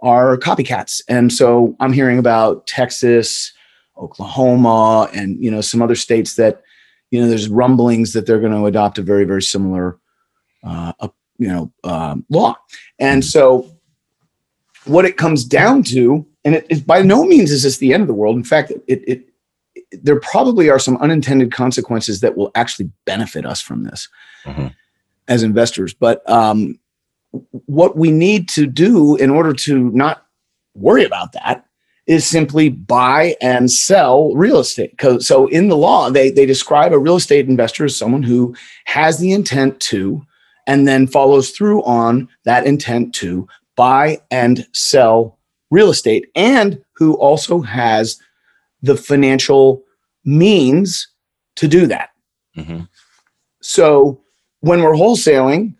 are 0.00 0.36
copycats, 0.36 1.02
and 1.08 1.32
so 1.32 1.74
I'm 1.80 1.92
hearing 1.92 2.18
about 2.18 2.66
Texas, 2.66 3.52
Oklahoma, 3.96 5.08
and 5.14 5.42
you 5.42 5.50
know 5.50 5.62
some 5.62 5.80
other 5.80 5.96
states 5.96 6.36
that 6.36 6.62
you 7.10 7.20
know 7.20 7.28
there's 7.28 7.48
rumblings 7.48 8.12
that 8.12 8.26
they're 8.26 8.40
going 8.40 8.52
to 8.52 8.66
adopt 8.66 8.98
a 8.98 9.02
very 9.02 9.24
very 9.24 9.42
similar 9.42 9.98
uh, 10.64 10.92
uh, 11.00 11.08
you 11.38 11.48
know 11.48 11.72
um, 11.84 12.24
law, 12.30 12.56
and 12.98 13.24
so 13.24 13.70
what 14.84 15.04
it 15.04 15.16
comes 15.16 15.44
down 15.44 15.82
to, 15.82 16.26
and 16.44 16.54
it, 16.56 16.66
it 16.68 16.86
by 16.86 17.02
no 17.02 17.24
means 17.24 17.50
is 17.50 17.62
this 17.62 17.78
the 17.78 17.92
end 17.94 18.02
of 18.02 18.06
the 18.06 18.14
world. 18.14 18.36
In 18.36 18.44
fact, 18.44 18.70
it, 18.70 18.82
it, 18.86 19.02
it 19.08 20.02
there 20.02 20.20
probably 20.20 20.68
are 20.70 20.78
some 20.78 20.96
unintended 20.98 21.52
consequences 21.52 22.20
that 22.20 22.36
will 22.36 22.50
actually 22.54 22.90
benefit 23.04 23.46
us 23.46 23.60
from 23.60 23.84
this 23.84 24.08
Mhm. 24.44 24.74
as 25.28 25.42
investors. 25.42 25.94
But 25.94 26.28
um, 26.28 26.78
what 27.66 27.96
we 27.96 28.10
need 28.10 28.48
to 28.50 28.66
do 28.66 29.16
in 29.16 29.30
order 29.30 29.52
to 29.52 29.90
not 29.90 30.26
worry 30.74 31.04
about 31.04 31.32
that 31.32 31.66
is 32.06 32.26
simply 32.26 32.68
buy 32.68 33.34
and 33.40 33.70
sell 33.70 34.34
real 34.34 34.58
estate. 34.58 35.00
So 35.20 35.46
in 35.46 35.68
the 35.68 35.76
law, 35.76 36.10
they 36.10 36.30
they 36.30 36.44
describe 36.46 36.92
a 36.92 36.98
real 36.98 37.16
estate 37.16 37.48
investor 37.48 37.86
as 37.86 37.96
someone 37.96 38.22
who 38.22 38.54
has 38.84 39.18
the 39.18 39.32
intent 39.32 39.80
to, 39.80 40.22
and 40.66 40.86
then 40.88 41.06
follows 41.06 41.50
through 41.50 41.82
on 41.84 42.28
that 42.44 42.66
intent 42.66 43.14
to 43.16 43.46
buy 43.76 44.18
and 44.30 44.66
sell 44.72 45.38
real 45.70 45.90
estate, 45.90 46.28
and 46.34 46.82
who 46.92 47.14
also 47.14 47.60
has 47.60 48.18
the 48.82 48.96
financial 48.96 49.82
means 50.24 51.08
to 51.56 51.66
do 51.66 51.86
that. 51.86 52.10
Mhm. 52.56 52.88
So 53.60 54.20
when 54.60 54.82
we're 54.82 54.94
wholesaling, 54.94 55.74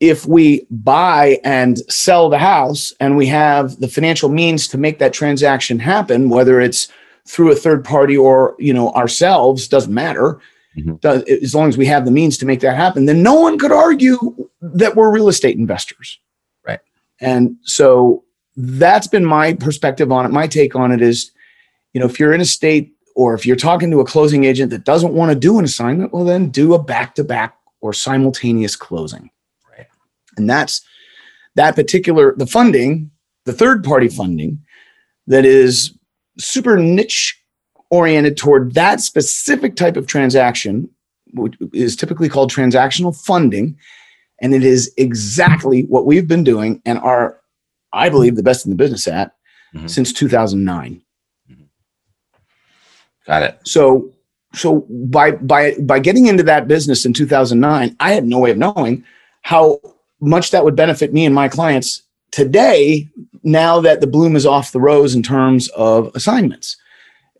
if 0.00 0.26
we 0.26 0.66
buy 0.70 1.40
and 1.44 1.78
sell 1.90 2.28
the 2.28 2.38
house 2.38 2.92
and 3.00 3.16
we 3.16 3.26
have 3.26 3.80
the 3.80 3.88
financial 3.88 4.28
means 4.28 4.68
to 4.68 4.78
make 4.78 4.98
that 4.98 5.12
transaction 5.12 5.78
happen, 5.78 6.28
whether 6.28 6.60
it's 6.60 6.88
through 7.26 7.50
a 7.50 7.56
third 7.56 7.84
party 7.84 8.16
or 8.16 8.54
you 8.58 8.72
know 8.72 8.90
ourselves, 8.92 9.68
doesn't 9.68 9.92
matter. 9.92 10.38
Mhm. 10.76 11.00
Does- 11.00 11.22
as 11.24 11.54
long 11.54 11.68
as 11.68 11.78
we 11.78 11.86
have 11.86 12.04
the 12.04 12.10
means 12.10 12.36
to 12.38 12.46
make 12.46 12.60
that 12.60 12.76
happen, 12.76 13.06
then 13.06 13.22
no 13.22 13.34
one 13.34 13.58
could 13.58 13.72
argue 13.72 14.18
that 14.60 14.94
we're 14.96 15.10
real 15.10 15.28
estate 15.28 15.56
investors. 15.56 16.18
Right. 16.66 16.80
And 17.20 17.56
so 17.62 18.24
that's 18.56 19.06
been 19.06 19.24
my 19.24 19.54
perspective 19.54 20.12
on 20.12 20.26
it. 20.26 20.32
My 20.32 20.46
take 20.46 20.74
on 20.76 20.92
it 20.92 21.00
is, 21.00 21.30
you 21.92 22.00
know, 22.00 22.06
if 22.06 22.20
you're 22.20 22.32
in 22.32 22.40
a 22.40 22.46
state 22.46 22.92
or 23.14 23.34
if 23.34 23.46
you're 23.46 23.56
talking 23.56 23.90
to 23.90 24.00
a 24.00 24.04
closing 24.04 24.44
agent 24.44 24.70
that 24.70 24.84
doesn't 24.84 25.14
want 25.14 25.30
to 25.30 25.38
do 25.38 25.58
an 25.58 25.64
assignment, 25.64 26.12
well, 26.12 26.24
then 26.24 26.50
do 26.50 26.74
a 26.74 26.82
back 26.82 27.14
to 27.14 27.24
back 27.24 27.56
or 27.80 27.92
simultaneous 27.92 28.76
closing. 28.76 29.30
Right. 29.70 29.86
And 30.36 30.48
that's 30.48 30.82
that 31.54 31.74
particular, 31.74 32.34
the 32.36 32.46
funding, 32.46 33.10
the 33.44 33.52
third 33.52 33.82
party 33.82 34.08
funding 34.08 34.58
that 35.26 35.46
is 35.46 35.92
super 36.38 36.76
niche 36.76 37.40
oriented 37.90 38.36
toward 38.36 38.74
that 38.74 39.00
specific 39.00 39.76
type 39.76 39.96
of 39.96 40.06
transaction, 40.06 40.88
which 41.32 41.54
is 41.72 41.96
typically 41.96 42.28
called 42.28 42.50
transactional 42.50 43.16
funding. 43.16 43.76
And 44.40 44.54
it 44.54 44.64
is 44.64 44.92
exactly 44.96 45.82
what 45.82 46.06
we've 46.06 46.28
been 46.28 46.44
doing 46.44 46.82
and 46.84 46.98
are, 46.98 47.38
I 47.92 48.08
believe, 48.08 48.36
the 48.36 48.42
best 48.42 48.66
in 48.66 48.70
the 48.70 48.76
business 48.76 49.06
at 49.08 49.32
Mhm. 49.74 49.88
since 49.90 50.12
2009. 50.12 51.02
Got 53.26 53.42
it. 53.42 53.58
So 53.64 54.12
so 54.54 54.86
by 54.88 55.32
by 55.32 55.74
by 55.80 55.98
getting 55.98 56.26
into 56.26 56.42
that 56.44 56.68
business 56.68 57.04
in 57.04 57.12
2009, 57.12 57.96
I 58.00 58.12
had 58.12 58.24
no 58.24 58.38
way 58.38 58.50
of 58.50 58.56
knowing 58.56 59.04
how 59.42 59.80
much 60.20 60.50
that 60.50 60.64
would 60.64 60.76
benefit 60.76 61.12
me 61.12 61.26
and 61.26 61.34
my 61.34 61.48
clients 61.48 62.02
today 62.30 63.08
now 63.42 63.80
that 63.80 64.00
the 64.00 64.06
bloom 64.06 64.36
is 64.36 64.46
off 64.46 64.72
the 64.72 64.80
rose 64.80 65.14
in 65.14 65.22
terms 65.22 65.68
of 65.70 66.10
assignments. 66.14 66.76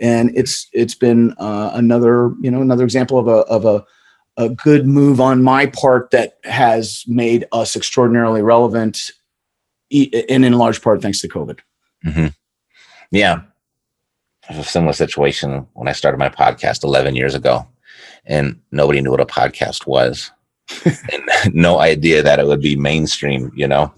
And 0.01 0.37
it's 0.37 0.69
it's 0.73 0.95
been 0.95 1.33
uh, 1.39 1.71
another, 1.75 2.33
you 2.41 2.51
know, 2.51 2.61
another 2.61 2.85
example 2.85 3.19
of 3.19 3.29
a 3.29 3.41
of 3.51 3.65
a 3.65 3.85
a 4.37 4.51
good 4.51 4.87
move 4.87 5.21
on 5.21 5.43
my 5.43 5.67
part 5.67 6.11
that 6.11 6.39
has 6.45 7.05
made 7.07 7.47
us 7.53 7.75
extraordinarily 7.75 8.43
relevant 8.43 9.11
and 9.91 10.45
in 10.45 10.53
large 10.53 10.83
part 10.83 11.01
thanks 11.01 11.21
to 11.21 11.29
COVID. 11.29 11.61
hmm 12.03 12.27
Yeah. 13.11 13.43
A 14.49 14.63
similar 14.63 14.93
situation 14.93 15.67
when 15.73 15.89
I 15.89 15.93
started 15.93 16.19
my 16.19 16.29
podcast 16.29 16.85
11 16.85 17.17
years 17.17 17.35
ago, 17.35 17.67
and 18.27 18.61
nobody 18.71 19.01
knew 19.01 19.11
what 19.11 19.21
a 19.21 19.27
podcast 19.27 19.87
was. 19.87 20.31
and 20.85 21.31
no 21.55 21.81
idea 21.81 22.23
that 22.23 22.39
it 22.39 22.47
would 22.47 22.61
be 22.61 22.77
mainstream, 22.77 23.51
you 23.57 23.67
know? 23.67 23.93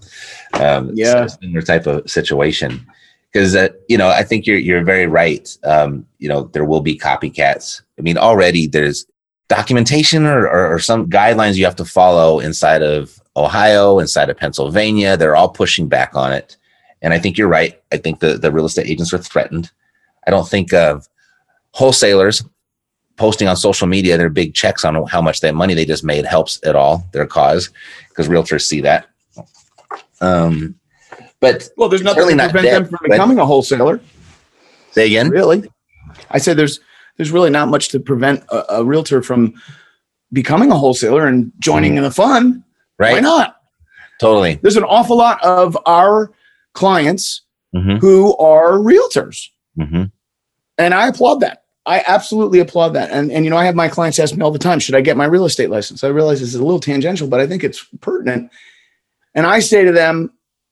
Um, 0.53 0.91
Yeah. 0.93 1.27
Similar 1.27 1.61
type 1.61 1.85
of 1.85 2.09
situation. 2.09 2.85
Because 3.31 3.55
uh, 3.55 3.69
you 3.87 3.97
know 3.97 4.09
I 4.09 4.23
think 4.23 4.45
you're 4.45 4.57
you're 4.57 4.83
very 4.83 5.07
right. 5.07 5.55
Um, 5.63 6.05
you 6.17 6.29
know 6.29 6.43
there 6.53 6.65
will 6.65 6.81
be 6.81 6.97
copycats. 6.97 7.81
I 7.97 8.01
mean 8.01 8.17
already 8.17 8.67
there's 8.67 9.05
documentation 9.47 10.25
or, 10.25 10.47
or, 10.47 10.75
or 10.75 10.79
some 10.79 11.09
guidelines 11.09 11.55
you 11.55 11.65
have 11.65 11.75
to 11.77 11.85
follow 11.85 12.39
inside 12.39 12.83
of 12.83 13.19
Ohio, 13.35 13.99
inside 13.99 14.29
of 14.29 14.37
Pennsylvania. 14.37 15.17
They're 15.17 15.35
all 15.35 15.49
pushing 15.49 15.87
back 15.87 16.15
on 16.15 16.33
it, 16.33 16.57
and 17.01 17.13
I 17.13 17.19
think 17.19 17.37
you're 17.37 17.47
right. 17.47 17.79
I 17.91 17.97
think 17.97 18.19
the 18.19 18.37
the 18.37 18.51
real 18.51 18.65
estate 18.65 18.87
agents 18.87 19.13
are 19.13 19.19
threatened. 19.19 19.71
I 20.27 20.31
don't 20.31 20.47
think 20.47 20.73
of 20.73 21.07
wholesalers 21.71 22.43
posting 23.19 23.47
on 23.47 23.57
social 23.57 23.85
media 23.85 24.17
their 24.17 24.29
big 24.29 24.53
checks 24.53 24.85
on 24.85 25.05
how 25.07 25.21
much 25.21 25.41
that 25.41 25.53
money 25.53 25.73
they 25.73 25.85
just 25.85 26.05
made 26.05 26.25
helps 26.25 26.59
at 26.63 26.75
all 26.75 27.05
their 27.11 27.27
cause 27.27 27.69
because 28.07 28.27
realtors 28.27 28.61
see 28.61 28.81
that. 28.81 29.07
Um, 30.21 30.78
but 31.39 31.69
Well, 31.77 31.89
there's 31.89 32.01
nothing 32.01 32.27
to 32.27 32.35
not 32.35 32.51
prevent 32.51 32.65
dead, 32.65 32.83
them 32.83 32.85
from 32.89 33.09
becoming 33.09 33.39
a 33.39 33.45
wholesaler. 33.45 34.01
say 34.91 35.07
again, 35.07 35.29
Really, 35.29 35.63
I 36.31 36.37
said 36.37 36.57
there's 36.57 36.79
there's 37.17 37.31
really 37.31 37.49
not 37.49 37.69
much 37.69 37.89
to 37.89 37.99
prevent 37.99 38.43
a, 38.49 38.75
a 38.75 38.83
realtor 38.83 39.21
from 39.21 39.53
becoming 40.31 40.71
a 40.71 40.75
wholesaler 40.77 41.27
and 41.27 41.51
joining 41.59 41.97
in 41.97 42.03
the 42.03 42.11
fun. 42.11 42.63
Right? 42.97 43.13
Why 43.13 43.19
not? 43.19 43.61
Totally. 44.19 44.55
There's 44.61 44.77
an 44.77 44.83
awful 44.83 45.17
lot 45.17 45.41
of 45.43 45.77
our 45.85 46.31
clients 46.73 47.41
hmm 47.73 47.97
who 47.97 48.35
are 48.37 48.73
realtors, 48.73 49.49
hmm 49.75 50.05
and 50.77 50.93
I 50.93 51.07
applaud 51.07 51.41
that. 51.41 51.63
I 51.85 52.03
absolutely 52.05 52.59
applaud 52.59 52.89
that. 52.89 53.09
And 53.11 53.31
and 53.31 53.45
you 53.45 53.51
know, 53.51 53.57
I 53.57 53.65
have 53.65 53.75
my 53.75 53.87
clients 53.87 54.19
ask 54.19 54.35
me 54.35 54.43
all 54.43 54.51
the 54.51 54.59
time, 54.59 54.79
should 54.79 54.95
I 54.95 55.01
get 55.01 55.17
my 55.17 55.25
real 55.25 55.45
estate 55.45 55.69
license? 55.69 56.03
I 56.03 56.07
realize 56.07 56.39
this 56.39 56.49
is 56.49 56.59
a 56.59 56.63
little 56.63 56.79
tangential, 56.79 57.27
but 57.27 57.39
I 57.39 57.47
think 57.47 57.63
it's 57.63 57.85
pertinent. 58.01 58.51
And 59.35 59.45
I 59.45 59.59
say 59.59 59.85
to 59.85 59.91
them, 59.91 60.31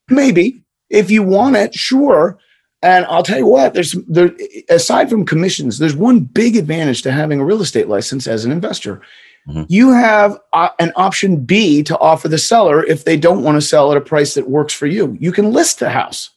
maybe 0.09 0.63
if 0.89 1.11
you 1.11 1.23
want 1.23 1.55
it, 1.55 1.73
sure. 1.73 2.37
And 2.81 3.05
I'll 3.05 3.23
tell 3.23 3.39
you 3.39 3.47
what, 3.47 3.73
there's 3.73 3.93
there 4.07 4.31
aside 4.69 5.09
from 5.09 5.25
commissions, 5.25 5.79
there's 5.79 5.95
one 5.95 6.19
big 6.19 6.55
advantage 6.55 7.01
to 7.03 7.11
having 7.11 7.39
a 7.39 7.45
real 7.45 7.61
estate 7.61 7.87
license 7.87 8.27
as 8.27 8.45
an 8.45 8.51
investor. 8.51 9.01
Mhm. 9.49 9.65
You 9.69 9.91
have 9.93 10.37
uh, 10.53 10.69
an 10.79 10.91
option 10.95 11.37
B 11.37 11.81
to 11.83 11.97
offer 11.99 12.27
the 12.27 12.37
seller 12.37 12.83
if 12.85 13.05
they 13.05 13.17
don't 13.17 13.43
want 13.43 13.55
to 13.55 13.61
sell 13.61 13.91
at 13.91 13.97
a 13.97 14.01
price 14.01 14.33
that 14.35 14.49
works 14.49 14.73
for 14.73 14.85
you. 14.87 15.17
You 15.19 15.31
can 15.31 15.51
list 15.53 15.79
the 15.79 15.89
house. 15.89 16.29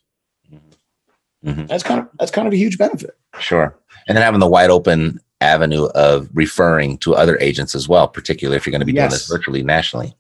Mhm. 1.45 1.69
That's 1.69 1.83
kind 1.83 2.01
of 2.01 2.09
that's 2.19 2.31
kind 2.31 2.47
of 2.47 2.53
a 2.53 2.57
huge 2.57 2.79
benefit. 2.79 3.17
Sure. 3.39 3.77
And 4.09 4.17
then 4.17 4.23
having 4.23 4.41
the 4.41 4.47
wide 4.47 4.71
open 4.71 5.21
avenue 5.41 5.87
of 5.95 6.29
referring 6.35 6.99
to 6.99 7.15
other 7.15 7.39
agents 7.41 7.75
as 7.75 7.89
well, 7.89 8.07
particularly 8.09 8.57
if 8.57 8.67
you're 8.67 8.73
going 8.73 8.81
to 8.81 8.87
be 8.87 8.93
doing 8.93 9.09
this 9.09 9.27
virtually 9.27 9.63
nationally. 9.63 10.15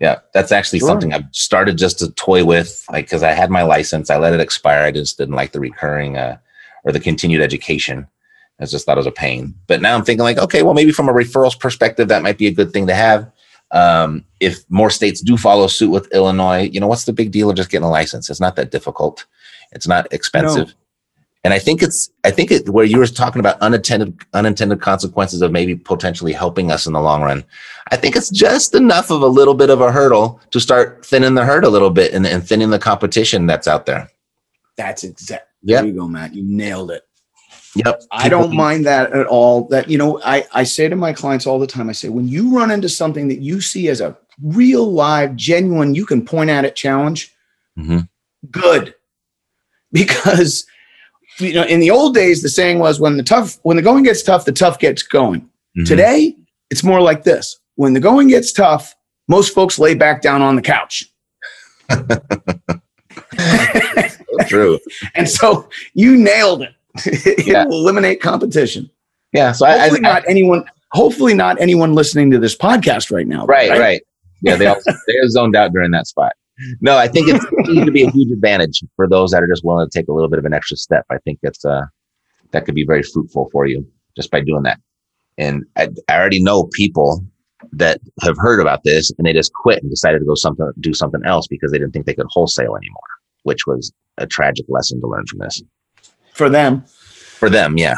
Yeah, 0.00 0.20
that's 0.32 0.52
actually 0.52 0.78
Sure. 0.78 0.88
something 0.88 1.12
I've 1.12 1.24
started 1.32 1.76
just 1.76 1.98
to 1.98 2.10
toy 2.12 2.44
with, 2.44 2.84
like 2.90 3.06
because 3.06 3.22
I 3.22 3.32
had 3.32 3.50
my 3.50 3.62
license, 3.62 4.10
I 4.10 4.16
let 4.16 4.32
it 4.32 4.40
expire. 4.40 4.84
I 4.84 4.92
just 4.92 5.18
didn't 5.18 5.34
like 5.34 5.52
the 5.52 5.60
recurring 5.60 6.16
uh, 6.16 6.36
or 6.84 6.92
the 6.92 7.00
continued 7.00 7.42
education. 7.42 8.06
I 8.60 8.66
just 8.66 8.86
thought 8.86 8.96
it 8.96 9.00
was 9.00 9.06
a 9.06 9.12
pain. 9.12 9.54
But 9.66 9.80
now 9.82 9.94
I'm 9.94 10.04
thinking 10.04 10.24
like, 10.24 10.38
okay, 10.38 10.62
well, 10.62 10.74
maybe 10.74 10.92
from 10.92 11.08
a 11.08 11.12
referrals 11.12 11.58
perspective, 11.58 12.08
that 12.08 12.22
might 12.22 12.38
be 12.38 12.46
a 12.46 12.52
good 12.52 12.72
thing 12.72 12.86
to 12.88 12.94
have. 12.94 13.30
Um, 13.70 14.24
if 14.40 14.64
more 14.70 14.90
states 14.90 15.20
do 15.20 15.36
follow 15.36 15.66
suit 15.66 15.90
with 15.90 16.12
Illinois, 16.12 16.62
you 16.72 16.80
know, 16.80 16.86
what's 16.86 17.04
the 17.04 17.12
big 17.12 17.30
deal 17.30 17.50
of 17.50 17.56
just 17.56 17.70
getting 17.70 17.86
a 17.86 17.90
license? 17.90 18.30
It's 18.30 18.40
not 18.40 18.56
that 18.56 18.70
difficult. 18.70 19.26
It's 19.72 19.86
not 19.86 20.12
expensive. 20.12 20.74
And 21.44 21.54
I 21.54 21.58
think 21.58 21.82
it's, 21.82 22.10
I 22.24 22.30
think 22.30 22.50
it, 22.50 22.68
where 22.68 22.84
you 22.84 22.98
were 22.98 23.06
talking 23.06 23.38
about 23.40 23.60
unintended, 23.60 24.20
unintended 24.34 24.80
consequences 24.80 25.40
of 25.40 25.52
maybe 25.52 25.76
potentially 25.76 26.32
helping 26.32 26.72
us 26.72 26.86
in 26.86 26.92
the 26.92 27.00
long 27.00 27.22
run. 27.22 27.44
I 27.92 27.96
think 27.96 28.16
it's 28.16 28.28
just 28.30 28.74
enough 28.74 29.10
of 29.10 29.22
a 29.22 29.26
little 29.26 29.54
bit 29.54 29.70
of 29.70 29.80
a 29.80 29.92
hurdle 29.92 30.40
to 30.50 30.58
start 30.60 31.06
thinning 31.06 31.34
the 31.34 31.44
herd 31.44 31.64
a 31.64 31.68
little 31.68 31.90
bit 31.90 32.12
and, 32.12 32.26
and 32.26 32.46
thinning 32.46 32.70
the 32.70 32.78
competition 32.78 33.46
that's 33.46 33.68
out 33.68 33.86
there. 33.86 34.10
That's 34.76 35.04
exact. 35.04 35.48
Yep. 35.62 35.80
There 35.82 35.90
you 35.90 35.98
go, 35.98 36.08
Matt. 36.08 36.34
You 36.34 36.42
nailed 36.44 36.90
it. 36.90 37.02
Yep. 37.76 38.02
I 38.10 38.28
don't 38.28 38.54
mind 38.56 38.86
that 38.86 39.12
at 39.12 39.26
all. 39.26 39.68
That, 39.68 39.88
you 39.88 39.98
know, 39.98 40.20
I, 40.24 40.44
I 40.52 40.64
say 40.64 40.88
to 40.88 40.96
my 40.96 41.12
clients 41.12 41.46
all 41.46 41.58
the 41.60 41.66
time, 41.66 41.88
I 41.88 41.92
say, 41.92 42.08
when 42.08 42.26
you 42.26 42.56
run 42.56 42.70
into 42.72 42.88
something 42.88 43.28
that 43.28 43.40
you 43.40 43.60
see 43.60 43.88
as 43.88 44.00
a 44.00 44.16
real 44.42 44.90
live, 44.90 45.36
genuine, 45.36 45.94
you 45.94 46.04
can 46.04 46.24
point 46.24 46.50
at 46.50 46.64
it 46.64 46.74
challenge, 46.74 47.32
Mhm. 47.78 48.08
good. 48.50 48.94
Because, 49.92 50.66
you 51.40 51.54
know, 51.54 51.64
in 51.64 51.80
the 51.80 51.90
old 51.90 52.14
days, 52.14 52.42
the 52.42 52.48
saying 52.48 52.78
was 52.78 53.00
when 53.00 53.16
the 53.16 53.22
tough, 53.22 53.58
when 53.62 53.76
the 53.76 53.82
going 53.82 54.04
gets 54.04 54.22
tough, 54.22 54.44
the 54.44 54.52
tough 54.52 54.78
gets 54.78 55.02
going. 55.02 55.48
Mhm. 55.78 55.86
Today, 55.86 56.36
it's 56.70 56.84
more 56.84 57.00
like 57.00 57.24
this. 57.24 57.58
When 57.76 57.94
the 57.94 58.00
going 58.00 58.28
gets 58.28 58.52
tough, 58.52 58.94
most 59.28 59.54
folks 59.54 59.78
lay 59.78 59.94
back 59.94 60.22
down 60.22 60.42
on 60.42 60.56
the 60.56 60.62
couch. 60.62 61.06
True. 64.46 64.78
And 65.14 65.28
so 65.28 65.68
you 65.94 66.16
nailed 66.16 66.62
it. 66.62 66.74
it 67.06 67.46
Yeah. 67.46 67.64
will 67.66 67.78
eliminate 67.80 68.20
competition. 68.20 68.90
Yeah. 69.32 69.52
So 69.52 69.66
I, 69.66 69.74
I, 69.74 69.78
hopefully 69.88 70.00
not 70.00 70.22
anyone 70.28 70.64
hopefully 70.92 71.34
not 71.34 71.60
anyone 71.60 71.94
listening 71.94 72.30
to 72.30 72.38
this 72.38 72.56
podcast 72.56 73.12
right 73.12 73.26
now 73.26 73.44
right, 73.44 73.68
right, 73.70 74.00
Yeah. 74.42 74.56
They 74.56 74.66
all, 74.66 74.80
they 74.86 75.12
all 75.22 75.28
zoned 75.28 75.54
out 75.54 75.72
during 75.72 75.90
that 75.90 76.06
spot. 76.06 76.32
No, 76.80 76.96
I 76.96 77.08
think 77.08 77.28
it's 77.28 77.44
going 77.66 77.86
to 77.86 77.92
be 77.92 78.02
a 78.02 78.10
huge 78.10 78.30
advantage 78.30 78.82
for 78.96 79.08
those 79.08 79.30
that 79.30 79.42
are 79.42 79.48
just 79.48 79.64
willing 79.64 79.88
to 79.88 79.98
take 79.98 80.08
a 80.08 80.12
little 80.12 80.28
bit 80.28 80.38
of 80.38 80.44
an 80.44 80.52
extra 80.52 80.76
step. 80.76 81.04
I 81.10 81.18
think 81.18 81.38
it's, 81.42 81.64
uh, 81.64 81.84
that 82.52 82.64
could 82.64 82.74
be 82.74 82.84
very 82.84 83.02
fruitful 83.02 83.48
for 83.52 83.66
you 83.66 83.86
just 84.16 84.30
by 84.30 84.40
doing 84.40 84.62
that. 84.64 84.80
And 85.36 85.64
I, 85.76 85.88
I 86.08 86.16
already 86.16 86.42
know 86.42 86.68
people 86.72 87.24
that 87.72 88.00
have 88.22 88.36
heard 88.38 88.60
about 88.60 88.84
this 88.84 89.12
and 89.18 89.26
they 89.26 89.32
just 89.32 89.52
quit 89.52 89.82
and 89.82 89.90
decided 89.90 90.20
to 90.20 90.24
go 90.24 90.34
something, 90.34 90.70
do 90.80 90.94
something 90.94 91.22
else 91.24 91.46
because 91.46 91.70
they 91.70 91.78
didn't 91.78 91.92
think 91.92 92.06
they 92.06 92.14
could 92.14 92.26
wholesale 92.30 92.76
anymore, 92.76 93.00
which 93.42 93.66
was 93.66 93.92
a 94.16 94.26
tragic 94.26 94.66
lesson 94.68 95.00
to 95.00 95.06
learn 95.06 95.24
from 95.26 95.40
this 95.40 95.62
for 96.32 96.48
them 96.48 96.84
for 96.86 97.50
them. 97.50 97.78
Yeah. 97.78 97.96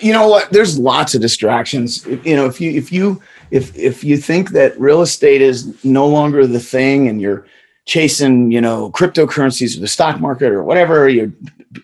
You 0.00 0.12
know 0.12 0.28
what 0.28 0.50
there's 0.50 0.78
lots 0.78 1.14
of 1.14 1.20
distractions 1.20 2.04
you 2.24 2.36
know 2.36 2.46
if 2.46 2.60
you 2.60 2.70
if 2.72 2.92
you 2.92 3.20
if 3.50 3.76
if 3.76 4.04
you 4.04 4.16
think 4.16 4.50
that 4.50 4.78
real 4.78 5.00
estate 5.02 5.40
is 5.42 5.82
no 5.84 6.06
longer 6.06 6.46
the 6.46 6.60
thing 6.60 7.08
and 7.08 7.20
you're 7.20 7.46
chasing 7.86 8.50
you 8.52 8.60
know 8.60 8.90
cryptocurrencies 8.92 9.76
or 9.76 9.80
the 9.80 9.88
stock 9.88 10.20
market 10.20 10.52
or 10.52 10.62
whatever 10.62 11.08
you 11.08 11.32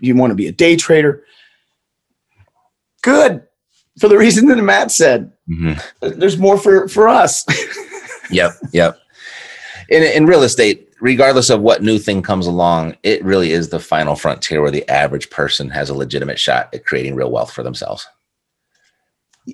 you 0.01 0.15
want 0.15 0.31
to 0.31 0.35
be 0.35 0.47
a 0.47 0.53
day 0.53 0.77
trader 0.77 1.25
good 3.03 3.43
for 3.99 4.09
the 4.09 4.17
reason 4.19 4.47
that 4.47 4.57
matt 4.57 4.91
said 4.91 5.33
Mhm. 5.49 5.83
there's 6.01 6.39
more 6.39 6.59
for 6.59 6.89
for 6.89 7.09
us 7.09 7.45
Yep. 8.31 8.53
Yep. 8.73 8.99
In, 9.91 10.03
in 10.03 10.25
real 10.25 10.43
estate, 10.45 10.89
regardless 11.01 11.51
of 11.51 11.61
what 11.61 11.83
new 11.83 11.99
thing 11.99 12.23
comes 12.23 12.47
along, 12.47 12.97
it 13.03 13.25
really 13.25 13.53
is 13.53 13.69
the 13.69 13.81
final 13.81 14.17
frontier 14.17 14.61
where 14.61 14.71
the 14.71 14.89
average 14.89 15.31
person 15.31 15.69
has 15.71 15.91
a 15.91 15.95
legitimate 15.95 16.39
shot 16.39 16.73
at 16.75 16.85
creating 16.85 17.15
real 17.15 17.31
wealth 17.31 17.53
for 17.53 17.63
themselves. 17.63 18.07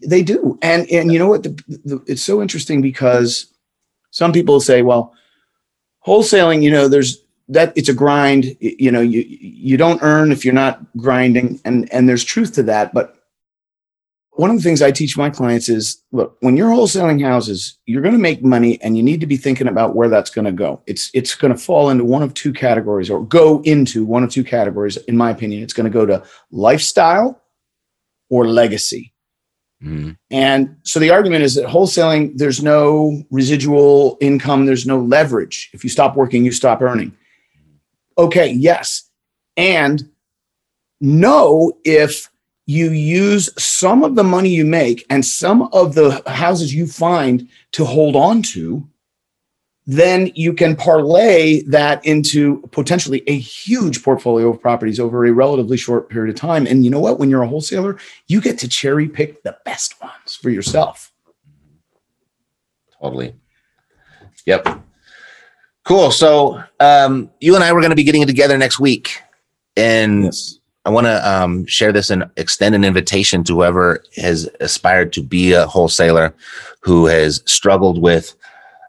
They 0.06 0.22
do, 0.22 0.58
and 0.62 0.88
and 0.90 1.12
you 1.12 1.18
know 1.18 1.28
what? 1.28 1.42
The, 1.42 1.50
the, 1.84 2.04
it's 2.06 2.22
so 2.22 2.40
interesting 2.40 2.80
because 2.80 3.52
some 4.12 4.32
people 4.32 4.60
say, 4.60 4.82
well, 4.82 5.14
wholesaling, 6.06 6.62
you 6.62 6.70
know, 6.70 6.86
there's 6.86 7.20
that 7.48 7.72
it's 7.76 7.88
a 7.88 7.94
grind. 7.94 8.56
You 8.60 8.92
know, 8.92 9.00
you 9.00 9.26
you 9.28 9.76
don't 9.76 10.02
earn 10.02 10.30
if 10.30 10.44
you're 10.44 10.54
not 10.54 10.80
grinding, 10.96 11.60
and 11.64 11.92
and 11.92 12.08
there's 12.08 12.22
truth 12.22 12.52
to 12.54 12.62
that. 12.64 12.94
But 12.94 13.19
one 14.40 14.48
of 14.50 14.56
the 14.56 14.62
things 14.62 14.80
I 14.80 14.90
teach 14.90 15.18
my 15.18 15.28
clients 15.28 15.68
is, 15.68 16.02
look, 16.12 16.38
when 16.40 16.56
you're 16.56 16.70
wholesaling 16.70 17.22
houses, 17.22 17.76
you're 17.84 18.00
going 18.00 18.14
to 18.14 18.18
make 18.18 18.42
money, 18.42 18.80
and 18.80 18.96
you 18.96 19.02
need 19.02 19.20
to 19.20 19.26
be 19.26 19.36
thinking 19.36 19.68
about 19.68 19.94
where 19.94 20.08
that's 20.08 20.30
going 20.30 20.46
to 20.46 20.52
go. 20.52 20.82
It's 20.86 21.10
it's 21.12 21.34
going 21.34 21.52
to 21.52 21.58
fall 21.58 21.90
into 21.90 22.04
one 22.04 22.22
of 22.22 22.32
two 22.32 22.54
categories, 22.54 23.10
or 23.10 23.22
go 23.22 23.60
into 23.64 24.06
one 24.06 24.24
of 24.24 24.30
two 24.30 24.42
categories. 24.42 24.96
In 24.96 25.16
my 25.18 25.30
opinion, 25.30 25.62
it's 25.62 25.74
going 25.74 25.84
to 25.84 25.90
go 25.90 26.06
to 26.06 26.22
lifestyle 26.50 27.42
or 28.30 28.46
legacy. 28.46 29.12
Mhm. 29.84 30.16
And 30.30 30.76
so 30.84 30.98
the 30.98 31.10
argument 31.10 31.42
is 31.44 31.54
that 31.56 31.66
wholesaling, 31.66 32.32
there's 32.36 32.62
no 32.62 33.22
residual 33.30 34.16
income, 34.22 34.64
there's 34.64 34.86
no 34.86 34.98
leverage. 35.00 35.68
If 35.74 35.84
you 35.84 35.90
stop 35.90 36.16
working, 36.16 36.44
you 36.46 36.52
stop 36.52 36.80
earning. 36.80 37.12
Okay, 38.16 38.52
yes. 38.52 39.04
And 39.56 40.08
no, 41.00 41.72
if 41.84 42.30
you 42.66 42.90
use 42.90 43.50
some 43.62 44.04
of 44.04 44.14
the 44.14 44.24
money 44.24 44.50
you 44.50 44.64
make 44.64 45.04
and 45.10 45.24
some 45.24 45.62
of 45.72 45.94
the 45.94 46.22
houses 46.26 46.74
you 46.74 46.86
find 46.86 47.48
to 47.72 47.84
hold 47.84 48.14
on 48.14 48.42
to, 48.42 48.86
then 49.86 50.30
you 50.34 50.52
can 50.52 50.76
parlay 50.76 51.62
that 51.62 52.04
into 52.06 52.60
potentially 52.70 53.24
a 53.26 53.36
huge 53.36 54.04
portfolio 54.04 54.50
of 54.50 54.60
properties 54.60 55.00
over 55.00 55.26
a 55.26 55.32
relatively 55.32 55.76
short 55.76 56.08
period 56.08 56.32
of 56.32 56.40
time. 56.40 56.66
And 56.66 56.84
you 56.84 56.90
know 56.90 57.00
what? 57.00 57.18
When 57.18 57.28
you're 57.28 57.42
a 57.42 57.48
wholesaler, 57.48 57.98
you 58.28 58.40
get 58.40 58.56
to 58.58 58.68
cherry 58.68 59.08
pick 59.08 59.42
the 59.42 59.56
best 59.64 60.00
ones 60.00 60.36
for 60.40 60.50
yourself. 60.50 61.12
Totally. 63.02 63.34
Yep. 64.46 64.80
Cool. 65.84 66.12
So 66.12 66.62
um, 66.78 67.30
you 67.40 67.56
and 67.56 67.64
I 67.64 67.72
were 67.72 67.80
going 67.80 67.90
to 67.90 67.96
be 67.96 68.04
getting 68.04 68.24
together 68.26 68.56
next 68.56 68.78
week, 68.78 69.22
and 69.76 70.24
Yes. 70.24 70.59
I 70.84 70.90
want 70.90 71.06
to 71.06 71.30
um, 71.30 71.66
share 71.66 71.92
this 71.92 72.10
and 72.10 72.24
extend 72.36 72.74
an 72.74 72.84
invitation 72.84 73.44
to 73.44 73.54
whoever 73.54 74.02
has 74.16 74.48
aspired 74.60 75.12
to 75.14 75.22
be 75.22 75.52
a 75.52 75.66
wholesaler, 75.66 76.34
who 76.80 77.06
has 77.06 77.42
struggled 77.44 78.00
with 78.00 78.34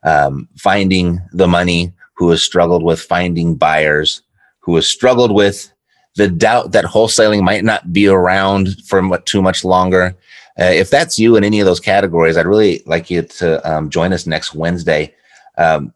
um, 0.04 0.48
finding 0.58 1.22
the 1.34 1.48
money, 1.48 1.92
who 2.14 2.30
has 2.30 2.42
struggled 2.42 2.84
with 2.84 3.02
finding 3.02 3.56
buyers, 3.56 4.22
who 4.60 4.76
has 4.76 4.88
struggled 4.88 5.34
with 5.34 5.72
the 6.16 6.28
doubt 6.28 6.72
that 6.72 6.86
wholesaling 6.86 7.42
might 7.42 7.64
not 7.64 7.92
be 7.92 8.08
around 8.08 8.82
for 8.86 9.18
too 9.20 9.42
much 9.42 9.66
longer. 9.66 10.16
Uh, 10.60 10.66
if 10.66 10.90
that's 10.90 11.18
you 11.18 11.36
in 11.36 11.44
any 11.44 11.60
of 11.60 11.66
those 11.66 11.80
categories, 11.80 12.38
I'd 12.38 12.46
really 12.46 12.84
like 12.86 13.10
you 13.10 13.22
to 13.22 13.70
um, 13.70 13.90
join 13.90 14.14
us 14.14 14.26
next 14.26 14.54
Wednesday. 14.54 15.14
Um, 15.58 15.94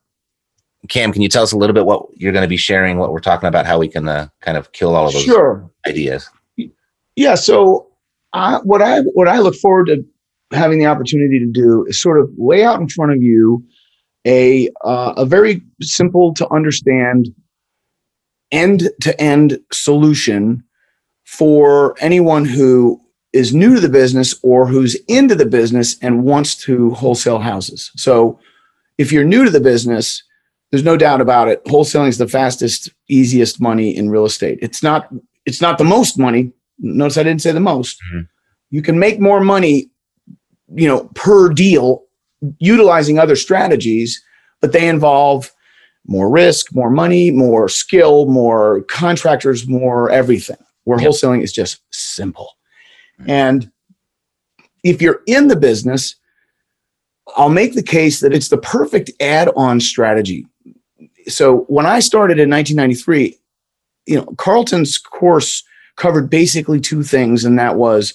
Cam, 0.88 1.12
can 1.12 1.22
you 1.22 1.30
tell 1.30 1.44
us 1.44 1.52
a 1.52 1.58
little 1.58 1.74
bit 1.74 1.86
what 1.86 2.06
you're 2.16 2.32
going 2.32 2.44
to 2.44 2.50
be 2.50 2.58
sharing, 2.58 2.98
what 2.98 3.12
we're 3.12 3.20
talking 3.20 3.48
about, 3.48 3.66
how 3.66 3.80
we 3.80 3.88
can 3.88 4.08
uh, 4.08 4.28
kind 4.42 4.58
of 4.58 4.72
kill 4.72 4.96
all 4.96 5.08
of 5.08 5.14
those 5.14 5.24
sure. 5.24 5.70
ideas? 5.88 6.30
Yeah. 7.16 7.36
So, 7.36 7.88
I, 8.34 8.58
what 8.64 8.82
I 8.82 9.02
what 9.14 9.28
I 9.28 9.40
look 9.40 9.56
forward 9.56 9.88
to 9.88 10.06
having 10.52 10.80
the 10.80 10.86
opportunity 10.86 11.40
to 11.40 11.46
do 11.46 11.86
is 11.88 12.02
sort 12.02 12.20
of 12.20 12.30
lay 12.38 12.64
out 12.64 12.80
in 12.80 12.90
front 12.90 13.12
of 13.12 13.22
you 13.22 13.64
a 14.26 14.70
uh, 14.84 15.14
a 15.18 15.26
very 15.26 15.62
simple 15.82 16.34
to 16.34 16.52
understand 16.52 17.34
end 18.52 18.90
to 19.02 19.20
end 19.22 19.60
solution 19.72 20.64
for 21.24 21.96
anyone 22.00 22.46
who 22.46 23.02
is 23.34 23.54
new 23.54 23.76
to 23.76 23.82
the 23.82 23.90
business 23.90 24.36
or 24.44 24.66
who's 24.66 24.96
into 25.08 25.36
the 25.36 25.46
business 25.46 25.98
and 26.02 26.24
wants 26.24 26.56
to 26.56 26.92
wholesale 26.92 27.40
houses. 27.40 27.92
So, 27.96 28.40
if 28.98 29.12
you're 29.12 29.26
new 29.26 29.44
to 29.44 29.52
the 29.52 29.60
business, 29.60 30.24
there's 30.76 30.84
no 30.84 30.98
doubt 30.98 31.22
about 31.22 31.48
it. 31.48 31.64
Wholesaling 31.64 32.10
is 32.10 32.18
the 32.18 32.28
fastest, 32.28 32.90
easiest 33.08 33.62
money 33.62 33.96
in 33.96 34.10
real 34.10 34.26
estate. 34.26 34.60
It's 34.62 34.84
not. 34.84 35.08
It's 35.46 35.62
not 35.62 35.78
the 35.78 35.86
most 35.86 36.20
money. 36.20 36.52
Notice 36.80 37.18
I 37.18 37.24
didn't 37.24 37.42
say 37.42 37.54
the 37.54 37.62
most. 37.62 37.98
Mm-hmm. 38.12 38.24
You 38.72 38.82
can 38.82 39.00
make 39.00 39.22
more 39.22 39.40
money, 39.40 39.90
you 40.76 40.86
know, 40.86 41.10
per 41.16 41.48
deal 41.48 42.04
utilizing 42.60 43.18
other 43.18 43.38
strategies, 43.38 44.22
but 44.60 44.74
they 44.74 44.90
involve 44.90 45.50
more 46.08 46.30
risk, 46.30 46.76
more 46.76 46.90
money, 46.90 47.32
more 47.32 47.70
skill, 47.70 48.26
more 48.26 48.82
contractors, 48.90 49.70
more 49.70 50.10
everything. 50.10 50.58
Where 50.84 51.00
yep. 51.00 51.10
wholesaling 51.10 51.42
is 51.42 51.54
just 51.54 51.80
simple. 51.92 52.50
Mm-hmm. 53.22 53.30
And 53.30 53.72
if 54.84 55.02
you're 55.02 55.22
in 55.26 55.48
the 55.48 55.56
business, 55.56 56.18
I'll 57.36 57.50
make 57.50 57.76
the 57.76 57.84
case 57.84 58.22
that 58.22 58.34
it's 58.34 58.50
the 58.50 58.58
perfect 58.58 59.12
add 59.20 59.50
on 59.56 59.80
strategy. 59.80 60.48
So 61.28 61.60
when 61.68 61.86
I 61.86 62.00
started 62.00 62.40
in 62.40 62.50
1993, 62.50 63.38
you 64.06 64.16
know, 64.18 64.26
Carleton's 64.38 64.98
course 64.98 65.64
covered 65.96 66.30
basically 66.30 66.80
two 66.80 67.04
things, 67.04 67.44
and 67.44 67.58
that 67.60 67.76
was 67.76 68.14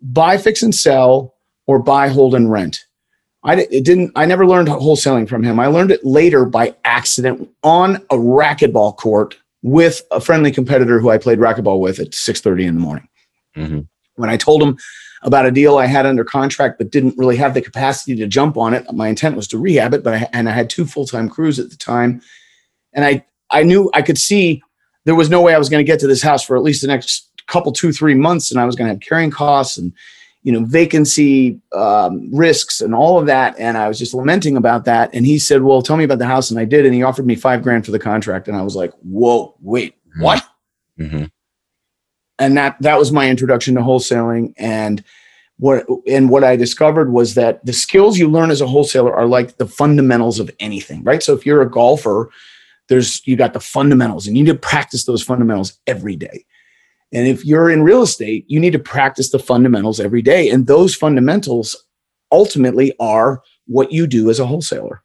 buy, 0.00 0.38
fix, 0.38 0.62
and 0.62 0.74
sell, 0.74 1.34
or 1.66 1.78
buy, 1.78 2.08
hold, 2.08 2.34
and 2.34 2.50
rent. 2.50 2.84
I 3.44 3.54
it 3.70 3.84
didn't. 3.84 4.12
I 4.16 4.26
never 4.26 4.46
learned 4.46 4.68
wholesaling 4.68 5.28
from 5.28 5.42
him. 5.42 5.60
I 5.60 5.66
learned 5.66 5.92
it 5.92 6.04
later 6.04 6.44
by 6.44 6.74
accident 6.84 7.48
on 7.62 7.96
a 8.10 8.16
racquetball 8.16 8.96
court 8.96 9.36
with 9.62 10.02
a 10.10 10.20
friendly 10.20 10.50
competitor 10.50 10.98
who 10.98 11.10
I 11.10 11.18
played 11.18 11.38
racquetball 11.38 11.80
with 11.80 12.00
at 12.00 12.10
6:30 12.10 12.66
in 12.66 12.74
the 12.74 12.80
morning. 12.80 13.08
Mm-hmm. 13.56 13.80
When 14.16 14.30
I 14.30 14.36
told 14.36 14.62
him 14.62 14.78
about 15.26 15.44
a 15.44 15.50
deal 15.50 15.76
I 15.76 15.86
had 15.86 16.06
under 16.06 16.24
contract 16.24 16.78
but 16.78 16.90
didn't 16.90 17.18
really 17.18 17.36
have 17.36 17.52
the 17.52 17.60
capacity 17.60 18.16
to 18.16 18.26
jump 18.26 18.56
on 18.56 18.72
it, 18.72 18.90
my 18.94 19.08
intent 19.08 19.36
was 19.36 19.48
to 19.48 19.58
rehab 19.58 19.92
it. 19.92 20.02
But 20.02 20.14
I, 20.14 20.28
and 20.32 20.48
I 20.48 20.52
had 20.52 20.70
two 20.70 20.86
full 20.86 21.04
time 21.04 21.28
crews 21.28 21.58
at 21.58 21.68
the 21.68 21.76
time, 21.76 22.22
and 22.94 23.04
I 23.04 23.26
I 23.50 23.62
knew 23.62 23.90
I 23.92 24.00
could 24.00 24.18
see 24.18 24.62
there 25.04 25.14
was 25.14 25.28
no 25.28 25.42
way 25.42 25.54
I 25.54 25.58
was 25.58 25.68
going 25.68 25.84
to 25.84 25.92
get 25.92 26.00
to 26.00 26.06
this 26.06 26.22
house 26.22 26.44
for 26.44 26.56
at 26.56 26.62
least 26.62 26.80
the 26.80 26.88
next 26.88 27.30
couple 27.46 27.72
two 27.72 27.92
three 27.92 28.14
months, 28.14 28.50
and 28.50 28.58
I 28.58 28.64
was 28.64 28.74
going 28.76 28.86
to 28.86 28.94
have 28.94 29.00
carrying 29.00 29.30
costs 29.30 29.76
and 29.76 29.92
you 30.46 30.52
know, 30.52 30.64
vacancy 30.64 31.60
um, 31.72 32.32
risks 32.32 32.80
and 32.80 32.94
all 32.94 33.18
of 33.18 33.26
that. 33.26 33.58
And 33.58 33.76
I 33.76 33.88
was 33.88 33.98
just 33.98 34.14
lamenting 34.14 34.56
about 34.56 34.84
that. 34.84 35.10
And 35.12 35.26
he 35.26 35.40
said, 35.40 35.62
Well, 35.62 35.82
tell 35.82 35.96
me 35.96 36.04
about 36.04 36.20
the 36.20 36.26
house. 36.26 36.52
And 36.52 36.60
I 36.60 36.64
did. 36.64 36.86
And 36.86 36.94
he 36.94 37.02
offered 37.02 37.26
me 37.26 37.34
five 37.34 37.64
grand 37.64 37.84
for 37.84 37.90
the 37.90 37.98
contract. 37.98 38.46
And 38.46 38.56
I 38.56 38.62
was 38.62 38.76
like, 38.76 38.92
Whoa, 39.02 39.56
wait, 39.60 39.96
mm-hmm. 40.08 40.22
what? 40.22 40.46
Mm-hmm. 41.00 41.24
And 42.38 42.56
that 42.56 42.76
that 42.80 42.98
was 42.98 43.12
my 43.12 43.28
introduction 43.28 43.74
to 43.74 43.80
wholesaling. 43.80 44.52
And 44.56 45.02
what 45.58 45.86
and 46.06 46.28
what 46.28 46.44
I 46.44 46.56
discovered 46.56 47.12
was 47.12 47.34
that 47.34 47.64
the 47.64 47.72
skills 47.72 48.18
you 48.18 48.28
learn 48.28 48.50
as 48.50 48.60
a 48.60 48.66
wholesaler 48.66 49.14
are 49.14 49.26
like 49.26 49.56
the 49.56 49.66
fundamentals 49.66 50.38
of 50.38 50.50
anything, 50.60 51.02
right? 51.02 51.22
So 51.22 51.32
if 51.32 51.46
you're 51.46 51.62
a 51.62 51.70
golfer, 51.70 52.30
there's 52.88 53.26
you 53.26 53.36
got 53.36 53.54
the 53.54 53.60
fundamentals 53.60 54.26
and 54.26 54.36
you 54.36 54.44
need 54.44 54.50
to 54.50 54.58
practice 54.58 55.04
those 55.04 55.22
fundamentals 55.22 55.78
every 55.86 56.16
day. 56.16 56.44
And 57.12 57.26
if 57.26 57.44
you're 57.44 57.70
in 57.70 57.82
real 57.82 58.02
estate, 58.02 58.44
you 58.48 58.60
need 58.60 58.72
to 58.72 58.78
practice 58.78 59.30
the 59.30 59.38
fundamentals 59.38 60.00
every 60.00 60.22
day. 60.22 60.50
And 60.50 60.66
those 60.66 60.94
fundamentals 60.94 61.76
ultimately 62.32 62.92
are 63.00 63.42
what 63.66 63.92
you 63.92 64.06
do 64.06 64.28
as 64.28 64.40
a 64.40 64.46
wholesaler. 64.46 65.02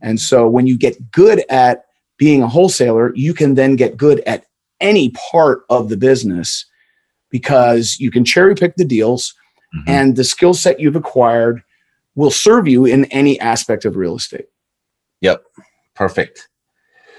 And 0.00 0.20
so 0.20 0.48
when 0.48 0.66
you 0.66 0.76
get 0.76 1.10
good 1.12 1.44
at 1.48 1.84
being 2.18 2.42
a 2.42 2.48
wholesaler, 2.48 3.14
you 3.14 3.34
can 3.34 3.54
then 3.54 3.76
get 3.76 3.96
good 3.96 4.20
at 4.20 4.46
any 4.84 5.10
part 5.30 5.64
of 5.70 5.88
the 5.88 5.96
business 5.96 6.66
because 7.30 7.98
you 7.98 8.12
can 8.12 8.24
cherry 8.24 8.54
pick 8.54 8.76
the 8.76 8.84
deals 8.84 9.34
mm-hmm. 9.74 9.90
and 9.90 10.14
the 10.14 10.22
skill 10.22 10.54
set 10.54 10.78
you've 10.78 10.94
acquired 10.94 11.62
will 12.14 12.30
serve 12.30 12.68
you 12.68 12.84
in 12.84 13.06
any 13.06 13.40
aspect 13.40 13.84
of 13.84 13.96
real 13.96 14.14
estate. 14.14 14.46
Yep. 15.20 15.42
Perfect. 15.94 16.48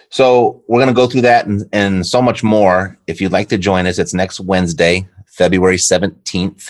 So 0.10 0.64
we're 0.68 0.80
going 0.80 0.88
to 0.88 0.94
go 0.94 1.08
through 1.08 1.22
that 1.22 1.48
and, 1.48 1.68
and 1.74 2.06
so 2.06 2.22
much 2.22 2.44
more. 2.44 2.98
If 3.08 3.20
you'd 3.20 3.32
like 3.32 3.50
to 3.50 3.58
join 3.58 3.88
us, 3.88 4.00
it's 4.00 4.14
next 4.14 4.40
Wednesday, 4.40 5.08
February 5.26 5.78
17th 5.78 6.70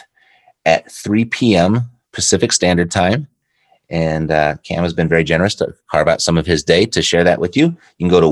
at 0.65 0.91
3 0.91 1.25
p.m. 1.25 1.81
Pacific 2.13 2.51
Standard 2.51 2.89
Time. 2.89 3.27
And 3.89 4.31
uh, 4.31 4.55
Cam 4.63 4.81
has 4.81 4.93
been 4.93 5.07
very 5.07 5.23
generous 5.23 5.53
to 5.55 5.75
carve 5.91 6.07
out 6.07 6.21
some 6.21 6.37
of 6.37 6.47
his 6.47 6.63
day 6.63 6.85
to 6.87 7.01
share 7.01 7.23
that 7.23 7.39
with 7.39 7.55
you. 7.55 7.65
You 7.65 7.77
can 7.99 8.07
go 8.07 8.21
to 8.21 8.27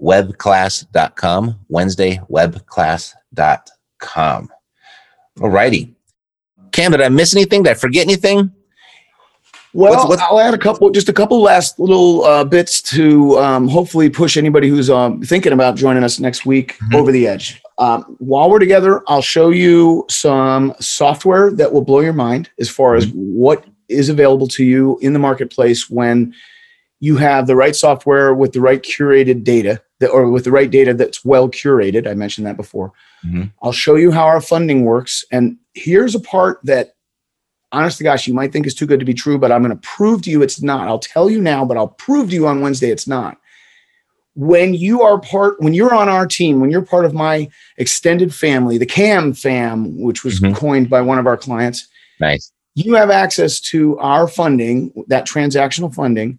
WednesdayWebClass.com, 0.00 1.58
WednesdayWebClass.com. 1.70 4.50
All 5.40 5.50
righty. 5.50 5.94
Cam, 6.72 6.90
did 6.92 7.00
I 7.00 7.08
miss 7.08 7.34
anything? 7.34 7.62
Did 7.62 7.70
I 7.70 7.74
forget 7.74 8.04
anything? 8.04 8.52
Well, 9.72 9.92
what's, 9.92 10.08
what's, 10.08 10.20
I'll 10.22 10.40
add 10.40 10.54
a 10.54 10.58
couple, 10.58 10.90
just 10.90 11.08
a 11.10 11.12
couple 11.12 11.40
last 11.42 11.78
little 11.78 12.24
uh, 12.24 12.44
bits 12.44 12.80
to 12.82 13.38
um, 13.38 13.68
hopefully 13.68 14.08
push 14.08 14.38
anybody 14.38 14.68
who's 14.68 14.88
um, 14.88 15.20
thinking 15.20 15.52
about 15.52 15.76
joining 15.76 16.02
us 16.02 16.18
next 16.18 16.46
week 16.46 16.78
mm-hmm. 16.78 16.96
over 16.96 17.12
the 17.12 17.26
edge. 17.26 17.60
Um, 17.76 18.16
while 18.18 18.50
we're 18.50 18.58
together, 18.58 19.02
I'll 19.06 19.20
show 19.20 19.50
you 19.50 20.06
some 20.08 20.72
software 20.80 21.50
that 21.52 21.74
will 21.74 21.84
blow 21.84 22.00
your 22.00 22.14
mind 22.14 22.48
as 22.58 22.70
far 22.70 22.96
mm-hmm. 22.96 23.08
as 23.08 23.14
what 23.14 23.66
is 23.88 24.08
available 24.08 24.48
to 24.48 24.64
you 24.64 24.98
in 25.02 25.12
the 25.12 25.18
marketplace 25.18 25.90
when 25.90 26.32
you 27.00 27.18
have 27.18 27.46
the 27.46 27.54
right 27.54 27.76
software 27.76 28.32
with 28.32 28.52
the 28.52 28.60
right 28.60 28.82
curated 28.82 29.44
data 29.44 29.82
that, 30.00 30.10
or 30.10 30.30
with 30.30 30.44
the 30.44 30.50
right 30.50 30.70
data 30.70 30.94
that's 30.94 31.24
well 31.24 31.48
curated. 31.48 32.06
I 32.06 32.14
mentioned 32.14 32.46
that 32.46 32.56
before. 32.56 32.92
Mm-hmm. 33.24 33.44
I'll 33.62 33.72
show 33.72 33.96
you 33.96 34.10
how 34.10 34.26
our 34.26 34.40
funding 34.40 34.84
works. 34.84 35.24
And 35.32 35.56
here's 35.74 36.14
a 36.14 36.20
part 36.20 36.60
that 36.64 36.96
honest 37.72 37.98
to 37.98 38.04
gosh, 38.04 38.26
you 38.26 38.34
might 38.34 38.52
think 38.52 38.66
is 38.66 38.74
too 38.74 38.86
good 38.86 39.00
to 39.00 39.06
be 39.06 39.14
true, 39.14 39.38
but 39.38 39.52
I'm 39.52 39.62
going 39.62 39.74
to 39.74 39.88
prove 39.88 40.22
to 40.22 40.30
you 40.30 40.42
it's 40.42 40.62
not. 40.62 40.88
I'll 40.88 40.98
tell 40.98 41.30
you 41.30 41.40
now, 41.40 41.64
but 41.64 41.76
I'll 41.76 41.88
prove 41.88 42.30
to 42.30 42.34
you 42.34 42.46
on 42.46 42.60
Wednesday 42.60 42.90
it's 42.90 43.06
not. 43.06 43.38
When 44.34 44.74
you 44.74 45.02
are 45.02 45.18
part, 45.18 45.60
when 45.60 45.72
you're 45.72 45.94
on 45.94 46.10
our 46.10 46.26
team, 46.26 46.60
when 46.60 46.70
you're 46.70 46.82
part 46.82 47.06
of 47.06 47.14
my 47.14 47.48
extended 47.78 48.34
family, 48.34 48.76
the 48.76 48.86
CAM 48.86 49.32
fam, 49.32 49.98
which 50.00 50.24
was 50.24 50.40
mm-hmm. 50.40 50.54
coined 50.54 50.90
by 50.90 51.00
one 51.00 51.18
of 51.18 51.26
our 51.26 51.38
clients. 51.38 51.88
Nice. 52.20 52.52
You 52.74 52.94
have 52.94 53.10
access 53.10 53.60
to 53.60 53.98
our 53.98 54.28
funding, 54.28 54.92
that 55.06 55.26
transactional 55.26 55.94
funding, 55.94 56.38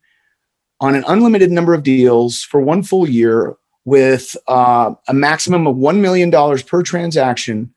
on 0.80 0.96
an 0.96 1.04
unlimited 1.08 1.52
number 1.52 1.74
of 1.74 1.84
deals 1.84 2.44
for 2.44 2.62
one 2.62 2.84
full 2.84 3.08
year 3.10 3.56
with 3.86 4.36
uh, 4.48 4.94
a 5.08 5.14
maximum 5.14 5.66
of 5.66 5.76
$1 5.78 6.00
million 6.00 6.32
per 6.66 6.84
transaction 6.84 7.74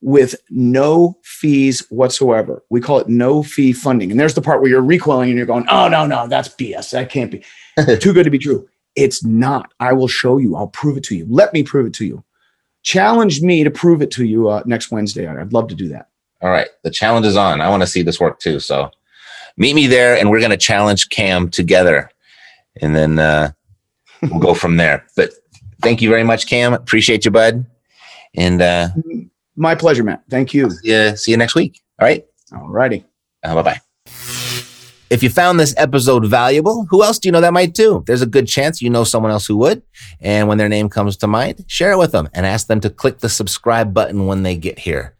with 0.00 0.34
no 0.50 1.16
fees 1.22 1.86
whatsoever. 1.88 2.62
We 2.68 2.80
call 2.80 2.98
it 2.98 3.08
no 3.08 3.42
fee 3.42 3.72
funding. 3.72 4.10
And 4.10 4.18
there's 4.18 4.34
the 4.34 4.42
part 4.42 4.60
where 4.60 4.68
you're 4.68 4.82
recoiling 4.82 5.30
and 5.30 5.36
you're 5.36 5.46
going, 5.46 5.66
oh, 5.70 5.88
no, 5.88 6.04
no, 6.06 6.26
that's 6.26 6.48
BS. 6.48 6.90
That 6.90 7.08
can't 7.08 7.30
be 7.30 7.44
too 8.00 8.12
good 8.12 8.24
to 8.24 8.30
be 8.30 8.38
true. 8.38 8.68
It's 8.96 9.24
not. 9.24 9.72
I 9.78 9.92
will 9.92 10.08
show 10.08 10.38
you. 10.38 10.56
I'll 10.56 10.66
prove 10.66 10.96
it 10.96 11.04
to 11.04 11.16
you. 11.16 11.26
Let 11.28 11.52
me 11.52 11.62
prove 11.62 11.86
it 11.86 11.94
to 11.94 12.04
you. 12.04 12.24
Challenge 12.82 13.40
me 13.42 13.62
to 13.62 13.70
prove 13.70 14.02
it 14.02 14.10
to 14.12 14.24
you 14.24 14.48
uh, 14.48 14.62
next 14.66 14.90
Wednesday. 14.90 15.28
I'd 15.28 15.52
love 15.52 15.68
to 15.68 15.74
do 15.76 15.88
that. 15.88 16.08
All 16.42 16.50
right. 16.50 16.68
The 16.82 16.90
challenge 16.90 17.24
is 17.24 17.36
on. 17.36 17.60
I 17.60 17.68
want 17.68 17.84
to 17.84 17.86
see 17.86 18.02
this 18.02 18.18
work 18.18 18.40
too. 18.40 18.58
So 18.58 18.90
meet 19.56 19.74
me 19.74 19.86
there 19.86 20.16
and 20.16 20.28
we're 20.28 20.40
going 20.40 20.50
to 20.50 20.56
challenge 20.56 21.08
Cam 21.10 21.48
together. 21.48 22.10
And 22.80 22.96
then 22.96 23.18
uh, 23.18 23.52
we'll 24.22 24.40
go 24.40 24.54
from 24.54 24.76
there. 24.76 25.04
But 25.16 25.32
thank 25.82 26.00
you 26.00 26.08
very 26.08 26.24
much, 26.24 26.46
Cam. 26.46 26.72
Appreciate 26.72 27.24
you, 27.24 27.30
bud. 27.30 27.66
And 28.36 28.62
uh. 28.62 28.88
My 29.56 29.74
pleasure, 29.74 30.02
Matt. 30.02 30.22
Thank 30.30 30.54
you. 30.54 30.70
Yeah. 30.82 31.14
See 31.14 31.30
you 31.30 31.36
next 31.36 31.54
week. 31.54 31.80
All 32.00 32.06
right. 32.06 32.24
All 32.54 32.68
righty. 32.68 33.04
Uh, 33.42 33.54
bye 33.54 33.62
bye. 33.62 33.80
If 35.10 35.22
you 35.22 35.28
found 35.28 35.60
this 35.60 35.74
episode 35.76 36.24
valuable, 36.24 36.86
who 36.88 37.02
else 37.02 37.18
do 37.18 37.28
you 37.28 37.32
know 37.32 37.42
that 37.42 37.52
might 37.52 37.74
too? 37.74 38.02
There's 38.06 38.22
a 38.22 38.26
good 38.26 38.48
chance 38.48 38.80
you 38.80 38.88
know 38.88 39.04
someone 39.04 39.30
else 39.30 39.46
who 39.46 39.58
would. 39.58 39.82
And 40.20 40.48
when 40.48 40.56
their 40.56 40.70
name 40.70 40.88
comes 40.88 41.18
to 41.18 41.26
mind, 41.26 41.66
share 41.68 41.92
it 41.92 41.98
with 41.98 42.12
them 42.12 42.30
and 42.32 42.46
ask 42.46 42.66
them 42.66 42.80
to 42.80 42.88
click 42.88 43.18
the 43.18 43.28
subscribe 43.28 43.92
button 43.92 44.26
when 44.26 44.42
they 44.42 44.56
get 44.56 44.78
here. 44.78 45.14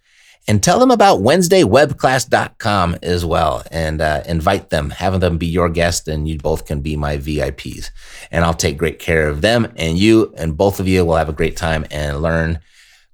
And 0.49 0.63
tell 0.63 0.81
them 0.81 0.91
about 0.91 1.21
WednesdayWebClass.com 1.21 2.97
as 3.03 3.25
well 3.25 3.63
and 3.71 4.01
uh, 4.01 4.23
invite 4.27 4.71
them, 4.71 4.91
have 4.91 5.21
them 5.21 5.39
be 5.39 5.47
your 5.47 5.69
guest, 5.69 6.09
and 6.09 6.29
you 6.29 6.39
both 6.39 6.67
can 6.67 6.81
be 6.81 6.97
my 6.97 7.17
VIPs. 7.17 7.91
And 8.31 8.45
I'll 8.45 8.55
take 8.55 8.77
great 8.77 8.99
care 8.99 9.29
of 9.29 9.41
them 9.41 9.73
and 9.77 9.97
you, 9.97 10.35
and 10.37 10.57
both 10.57 10.81
of 10.81 10.89
you 10.89 11.05
will 11.05 11.17
have 11.17 11.29
a 11.29 11.33
great 11.33 11.57
time 11.57 11.87
and 11.91 12.21
learn 12.21 12.59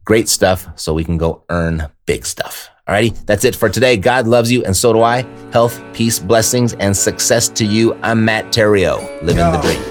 great 0.05 0.29
stuff 0.29 0.66
so 0.76 0.95
we 0.95 1.05
can 1.05 1.18
go 1.18 1.45
earn 1.51 1.89
big 2.07 2.24
stuff. 2.24 2.70
Alrighty, 2.89 3.26
that's 3.26 3.45
it 3.45 3.55
for 3.55 3.68
today. 3.68 3.99
God 3.99 4.26
loves 4.26 4.51
you, 4.51 4.64
and 4.64 4.74
so 4.74 4.95
do 4.95 5.03
I. 5.03 5.20
Health, 5.53 5.79
peace, 5.93 6.18
blessings, 6.18 6.72
and 6.72 6.97
success 6.97 7.51
to 7.51 7.66
you. 7.66 7.93
I'm 8.03 8.24
Matt 8.24 8.47
Theriault, 8.47 9.22
living 9.22 9.45
Yo. 9.45 9.53
the 9.53 9.59
dream. 9.59 9.83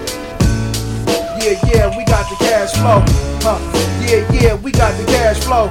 Yeah, 1.38 1.54
yeah, 1.72 1.96
we 1.96 2.04
got 2.04 2.28
the 2.28 2.34
cash 2.40 2.72
flow. 2.72 3.04
Huh. 3.40 4.04
Yeah, 4.04 4.32
yeah, 4.32 4.54
we 4.56 4.72
got 4.72 4.98
the 4.98 5.04
cash 5.06 5.38
flow. 5.38 5.70